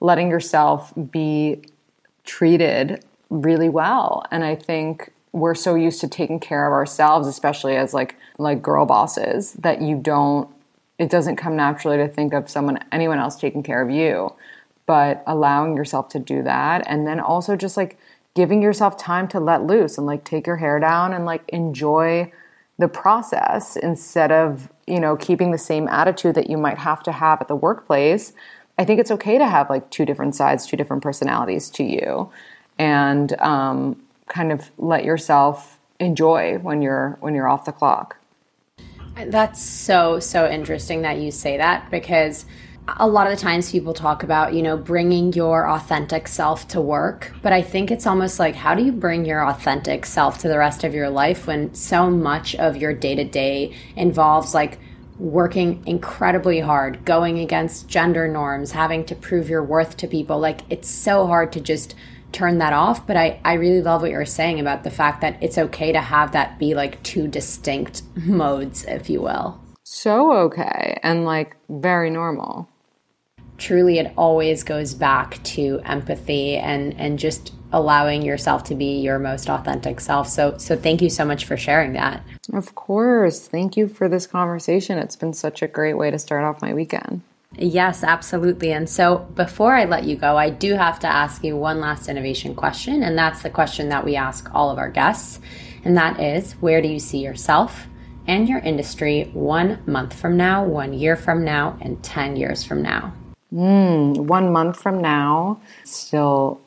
letting 0.00 0.28
yourself 0.28 0.92
be 1.10 1.62
treated 2.24 3.02
really 3.30 3.68
well 3.68 4.24
and 4.30 4.44
i 4.44 4.54
think 4.54 5.10
we're 5.32 5.54
so 5.54 5.74
used 5.74 6.00
to 6.00 6.08
taking 6.08 6.38
care 6.38 6.66
of 6.66 6.72
ourselves 6.72 7.26
especially 7.26 7.76
as 7.76 7.94
like 7.94 8.14
like 8.38 8.62
girl 8.62 8.84
bosses 8.84 9.54
that 9.54 9.80
you 9.80 9.96
don't 9.96 10.48
it 10.98 11.08
doesn't 11.08 11.36
come 11.36 11.56
naturally 11.56 11.96
to 11.96 12.06
think 12.06 12.34
of 12.34 12.50
someone 12.50 12.78
anyone 12.92 13.18
else 13.18 13.36
taking 13.36 13.62
care 13.62 13.80
of 13.80 13.90
you 13.90 14.30
but 14.84 15.22
allowing 15.26 15.76
yourself 15.76 16.08
to 16.10 16.18
do 16.18 16.42
that 16.42 16.84
and 16.86 17.06
then 17.06 17.18
also 17.18 17.56
just 17.56 17.76
like 17.76 17.96
giving 18.34 18.60
yourself 18.60 18.98
time 18.98 19.26
to 19.26 19.40
let 19.40 19.64
loose 19.64 19.96
and 19.96 20.06
like 20.06 20.24
take 20.24 20.46
your 20.46 20.56
hair 20.56 20.78
down 20.78 21.14
and 21.14 21.24
like 21.24 21.42
enjoy 21.48 22.30
the 22.80 22.88
process 22.88 23.76
instead 23.76 24.32
of 24.32 24.72
you 24.90 25.00
know 25.00 25.16
keeping 25.16 25.50
the 25.52 25.58
same 25.58 25.88
attitude 25.88 26.34
that 26.34 26.50
you 26.50 26.58
might 26.58 26.78
have 26.78 27.02
to 27.02 27.12
have 27.12 27.40
at 27.40 27.48
the 27.48 27.56
workplace 27.56 28.32
i 28.78 28.84
think 28.84 29.00
it's 29.00 29.10
okay 29.10 29.38
to 29.38 29.46
have 29.46 29.70
like 29.70 29.88
two 29.90 30.04
different 30.04 30.34
sides 30.34 30.66
two 30.66 30.76
different 30.76 31.02
personalities 31.02 31.70
to 31.70 31.84
you 31.84 32.30
and 32.80 33.38
um, 33.40 34.00
kind 34.28 34.52
of 34.52 34.70
let 34.78 35.04
yourself 35.04 35.78
enjoy 35.98 36.56
when 36.58 36.80
you're 36.80 37.18
when 37.20 37.34
you're 37.34 37.48
off 37.48 37.66
the 37.66 37.72
clock. 37.72 38.16
That's 39.26 39.62
so 39.62 40.18
so 40.18 40.48
interesting 40.48 41.02
that 41.02 41.18
you 41.18 41.30
say 41.30 41.58
that 41.58 41.90
because 41.90 42.46
a 42.88 43.06
lot 43.06 43.26
of 43.26 43.36
the 43.36 43.42
times 43.42 43.70
people 43.70 43.94
talk 43.94 44.22
about, 44.22 44.54
you 44.54 44.62
know, 44.62 44.76
bringing 44.76 45.32
your 45.32 45.68
authentic 45.68 46.26
self 46.26 46.66
to 46.68 46.80
work, 46.80 47.32
but 47.42 47.52
I 47.52 47.62
think 47.62 47.90
it's 47.90 48.06
almost 48.06 48.38
like 48.38 48.54
how 48.54 48.74
do 48.74 48.82
you 48.82 48.92
bring 48.92 49.24
your 49.24 49.46
authentic 49.46 50.04
self 50.06 50.38
to 50.38 50.48
the 50.48 50.58
rest 50.58 50.84
of 50.84 50.94
your 50.94 51.10
life 51.10 51.46
when 51.46 51.74
so 51.74 52.10
much 52.10 52.54
of 52.56 52.76
your 52.76 52.92
day 52.92 53.14
to 53.14 53.24
day 53.24 53.74
involves 53.96 54.54
like 54.54 54.78
working 55.18 55.82
incredibly 55.86 56.60
hard, 56.60 57.04
going 57.04 57.38
against 57.38 57.88
gender 57.88 58.26
norms, 58.26 58.72
having 58.72 59.04
to 59.04 59.14
prove 59.14 59.48
your 59.48 59.62
worth 59.62 59.96
to 59.98 60.08
people. 60.08 60.38
Like 60.38 60.62
it's 60.70 60.88
so 60.88 61.26
hard 61.26 61.52
to 61.52 61.60
just 61.60 61.94
turn 62.32 62.58
that 62.58 62.72
off. 62.72 63.06
But 63.06 63.16
I, 63.16 63.40
I 63.44 63.54
really 63.54 63.82
love 63.82 64.02
what 64.02 64.10
you're 64.10 64.24
saying 64.24 64.60
about 64.60 64.84
the 64.84 64.90
fact 64.90 65.20
that 65.20 65.42
it's 65.42 65.58
okay 65.58 65.92
to 65.92 66.00
have 66.00 66.32
that 66.32 66.58
be 66.58 66.74
like 66.74 67.02
two 67.02 67.28
distinct 67.28 68.02
modes, 68.16 68.84
if 68.84 69.10
you 69.10 69.20
will. 69.20 69.60
So 69.92 70.30
okay 70.44 71.00
and 71.02 71.24
like 71.24 71.56
very 71.68 72.10
normal. 72.10 72.68
truly 73.58 73.98
it 73.98 74.12
always 74.16 74.62
goes 74.62 74.94
back 74.94 75.42
to 75.42 75.80
empathy 75.84 76.56
and 76.56 76.94
and 76.98 77.18
just 77.18 77.52
allowing 77.72 78.22
yourself 78.22 78.62
to 78.64 78.76
be 78.76 79.00
your 79.00 79.18
most 79.18 79.50
authentic 79.50 79.98
self. 79.98 80.28
So 80.28 80.56
so 80.58 80.76
thank 80.76 81.02
you 81.02 81.10
so 81.10 81.24
much 81.24 81.44
for 81.44 81.56
sharing 81.56 81.94
that. 81.94 82.22
Of 82.52 82.76
course. 82.76 83.48
Thank 83.48 83.76
you 83.76 83.88
for 83.88 84.08
this 84.08 84.28
conversation. 84.28 84.96
It's 84.96 85.16
been 85.16 85.34
such 85.34 85.60
a 85.60 85.66
great 85.66 85.94
way 85.94 86.12
to 86.12 86.20
start 86.20 86.44
off 86.44 86.62
my 86.62 86.72
weekend. 86.72 87.22
Yes, 87.58 88.04
absolutely. 88.04 88.72
And 88.72 88.88
so 88.88 89.18
before 89.34 89.74
I 89.74 89.86
let 89.86 90.04
you 90.04 90.14
go, 90.14 90.36
I 90.36 90.50
do 90.50 90.74
have 90.74 91.00
to 91.00 91.08
ask 91.08 91.42
you 91.42 91.56
one 91.56 91.80
last 91.80 92.08
innovation 92.08 92.54
question. 92.54 93.02
And 93.02 93.18
that's 93.18 93.42
the 93.42 93.50
question 93.50 93.88
that 93.88 94.04
we 94.04 94.14
ask 94.14 94.48
all 94.54 94.70
of 94.70 94.78
our 94.78 94.88
guests. 94.88 95.40
And 95.84 95.96
that 95.96 96.20
is 96.20 96.52
where 96.60 96.80
do 96.80 96.86
you 96.86 97.00
see 97.00 97.18
yourself 97.18 97.88
and 98.30 98.48
your 98.48 98.60
industry 98.60 99.24
one 99.32 99.82
month 99.86 100.14
from 100.14 100.36
now, 100.36 100.64
one 100.64 100.92
year 100.92 101.16
from 101.16 101.44
now, 101.44 101.76
and 101.80 102.00
10 102.04 102.36
years 102.36 102.62
from 102.62 102.80
now? 102.80 103.12
Mm, 103.52 104.18
one 104.20 104.52
month 104.52 104.80
from 104.80 105.02
now, 105.02 105.60
still 105.82 106.60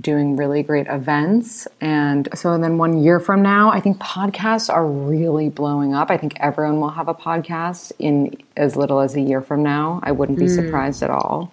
doing 0.00 0.34
really 0.34 0.64
great 0.64 0.88
events. 0.88 1.68
And 1.80 2.28
so 2.34 2.58
then 2.58 2.76
one 2.76 2.98
year 2.98 3.20
from 3.20 3.40
now, 3.40 3.70
I 3.70 3.78
think 3.78 3.98
podcasts 3.98 4.68
are 4.68 4.84
really 4.84 5.48
blowing 5.48 5.94
up. 5.94 6.10
I 6.10 6.16
think 6.16 6.34
everyone 6.40 6.80
will 6.80 6.90
have 6.90 7.06
a 7.06 7.14
podcast 7.14 7.92
in 8.00 8.36
as 8.56 8.74
little 8.74 8.98
as 8.98 9.14
a 9.14 9.20
year 9.20 9.40
from 9.40 9.62
now. 9.62 10.00
I 10.02 10.10
wouldn't 10.10 10.40
be 10.40 10.46
mm. 10.46 10.54
surprised 10.56 11.04
at 11.04 11.10
all. 11.10 11.52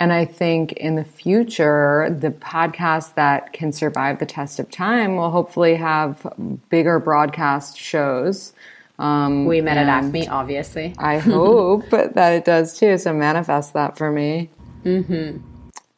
And 0.00 0.12
I 0.12 0.24
think 0.24 0.72
in 0.72 0.96
the 0.96 1.04
future, 1.04 2.14
the 2.18 2.30
podcasts 2.30 3.14
that 3.14 3.52
can 3.52 3.72
survive 3.72 4.18
the 4.18 4.26
test 4.26 4.58
of 4.58 4.70
time 4.70 5.16
will 5.16 5.30
hopefully 5.30 5.76
have 5.76 6.26
bigger 6.68 6.98
broadcast 6.98 7.78
shows. 7.78 8.52
Um, 8.98 9.46
we 9.46 9.60
met 9.60 9.76
at 9.76 9.88
Acme, 9.88 10.28
obviously. 10.28 10.94
I 10.98 11.18
hope 11.20 11.90
that 11.90 12.32
it 12.32 12.44
does 12.44 12.78
too. 12.78 12.98
So 12.98 13.12
manifest 13.12 13.72
that 13.74 13.96
for 13.96 14.10
me. 14.10 14.50
Mm-hmm. 14.84 15.38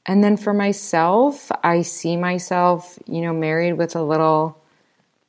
And 0.06 0.22
then 0.22 0.36
for 0.36 0.52
myself, 0.52 1.50
I 1.64 1.82
see 1.82 2.16
myself, 2.16 2.98
you 3.06 3.22
know, 3.22 3.32
married 3.32 3.74
with 3.74 3.96
a 3.96 4.02
little 4.02 4.56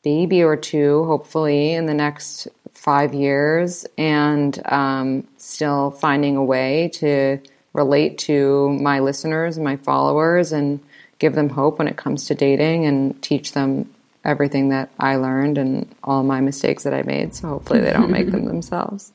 baby 0.03 0.43
or 0.43 0.56
two, 0.56 1.03
hopefully, 1.06 1.73
in 1.73 1.88
the 1.88 1.93
next 1.93 2.47
five 2.73 3.13
years, 3.13 3.88
and 3.97 4.62
um, 4.71 5.27
still 5.38 5.91
finding 5.91 6.36
a 6.36 6.43
way 6.43 6.89
to 6.93 7.39
relate 7.78 8.18
to 8.18 8.70
my 8.82 9.00
listeners 9.00 9.56
and 9.56 9.63
my 9.63 9.78
followers 9.78 10.52
and 10.52 10.82
give 11.20 11.36
them 11.36 11.50
hope 11.50 11.80
when 11.80 11.88
it 11.88 11.96
comes 11.96 12.26
to 12.26 12.36
dating 12.36 12.86
and 12.86 13.22
teach 13.22 13.54
them 13.54 13.90
everything 14.26 14.70
that 14.70 14.90
I 15.00 15.16
learned 15.16 15.58
and 15.58 15.96
all 16.04 16.24
my 16.24 16.42
mistakes 16.42 16.84
that 16.84 16.94
I 16.94 17.04
made. 17.04 17.34
So 17.34 17.48
hopefully 17.48 17.80
they 17.80 17.94
don't 17.94 18.12
make 18.12 18.32
them 18.32 18.46
themselves. 18.54 19.13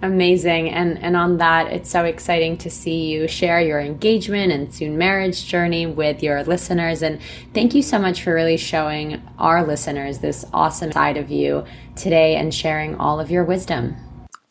Amazing. 0.00 0.70
And 0.70 0.98
and 0.98 1.16
on 1.16 1.38
that, 1.38 1.72
it's 1.72 1.90
so 1.90 2.04
exciting 2.04 2.56
to 2.58 2.70
see 2.70 3.10
you 3.10 3.26
share 3.26 3.60
your 3.60 3.80
engagement 3.80 4.52
and 4.52 4.72
soon 4.72 4.96
marriage 4.96 5.44
journey 5.44 5.86
with 5.86 6.22
your 6.22 6.44
listeners. 6.44 7.02
And 7.02 7.20
thank 7.52 7.74
you 7.74 7.82
so 7.82 7.98
much 7.98 8.22
for 8.22 8.32
really 8.32 8.56
showing 8.56 9.20
our 9.38 9.66
listeners 9.66 10.18
this 10.18 10.44
awesome 10.52 10.92
side 10.92 11.16
of 11.16 11.30
you 11.30 11.64
today 11.96 12.36
and 12.36 12.54
sharing 12.54 12.94
all 12.94 13.18
of 13.18 13.30
your 13.30 13.42
wisdom. 13.42 13.96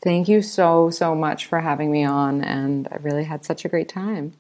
Thank 0.08 0.30
you 0.30 0.42
so, 0.42 0.90
so 0.90 1.14
much 1.14 1.48
for 1.48 1.60
having 1.60 1.92
me 1.92 2.06
on. 2.06 2.42
And 2.42 2.88
I 2.90 2.96
really 3.02 3.26
had 3.26 3.44
such 3.44 3.66
a 3.66 3.68
great 3.68 3.90
time. 3.90 4.32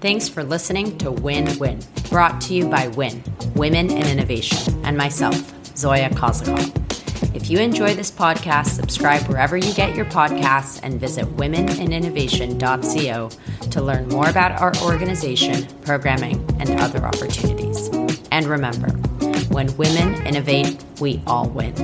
Thanks 0.00 0.28
for 0.28 0.44
listening 0.44 0.96
to 0.98 1.10
Win 1.10 1.58
Win, 1.58 1.80
brought 2.08 2.40
to 2.42 2.54
you 2.54 2.68
by 2.68 2.86
Win, 2.86 3.24
Women 3.56 3.90
in 3.90 4.06
Innovation, 4.06 4.80
and 4.84 4.96
myself, 4.96 5.34
Zoya 5.76 6.08
Kozakov. 6.10 6.70
If 7.34 7.50
you 7.50 7.58
enjoy 7.58 7.94
this 7.96 8.12
podcast, 8.12 8.66
subscribe 8.68 9.22
wherever 9.22 9.56
you 9.56 9.74
get 9.74 9.96
your 9.96 10.06
podcasts 10.06 10.78
and 10.84 11.00
visit 11.00 11.24
womeninnovation.co 11.36 13.30
to 13.70 13.82
learn 13.82 14.06
more 14.06 14.28
about 14.28 14.52
our 14.60 14.72
organization, 14.84 15.66
programming, 15.82 16.48
and 16.60 16.78
other 16.78 17.04
opportunities. 17.04 17.88
And 18.30 18.46
remember, 18.46 18.90
when 19.48 19.76
women 19.76 20.24
innovate, 20.24 20.84
we 21.00 21.20
all 21.26 21.48
win. 21.48 21.74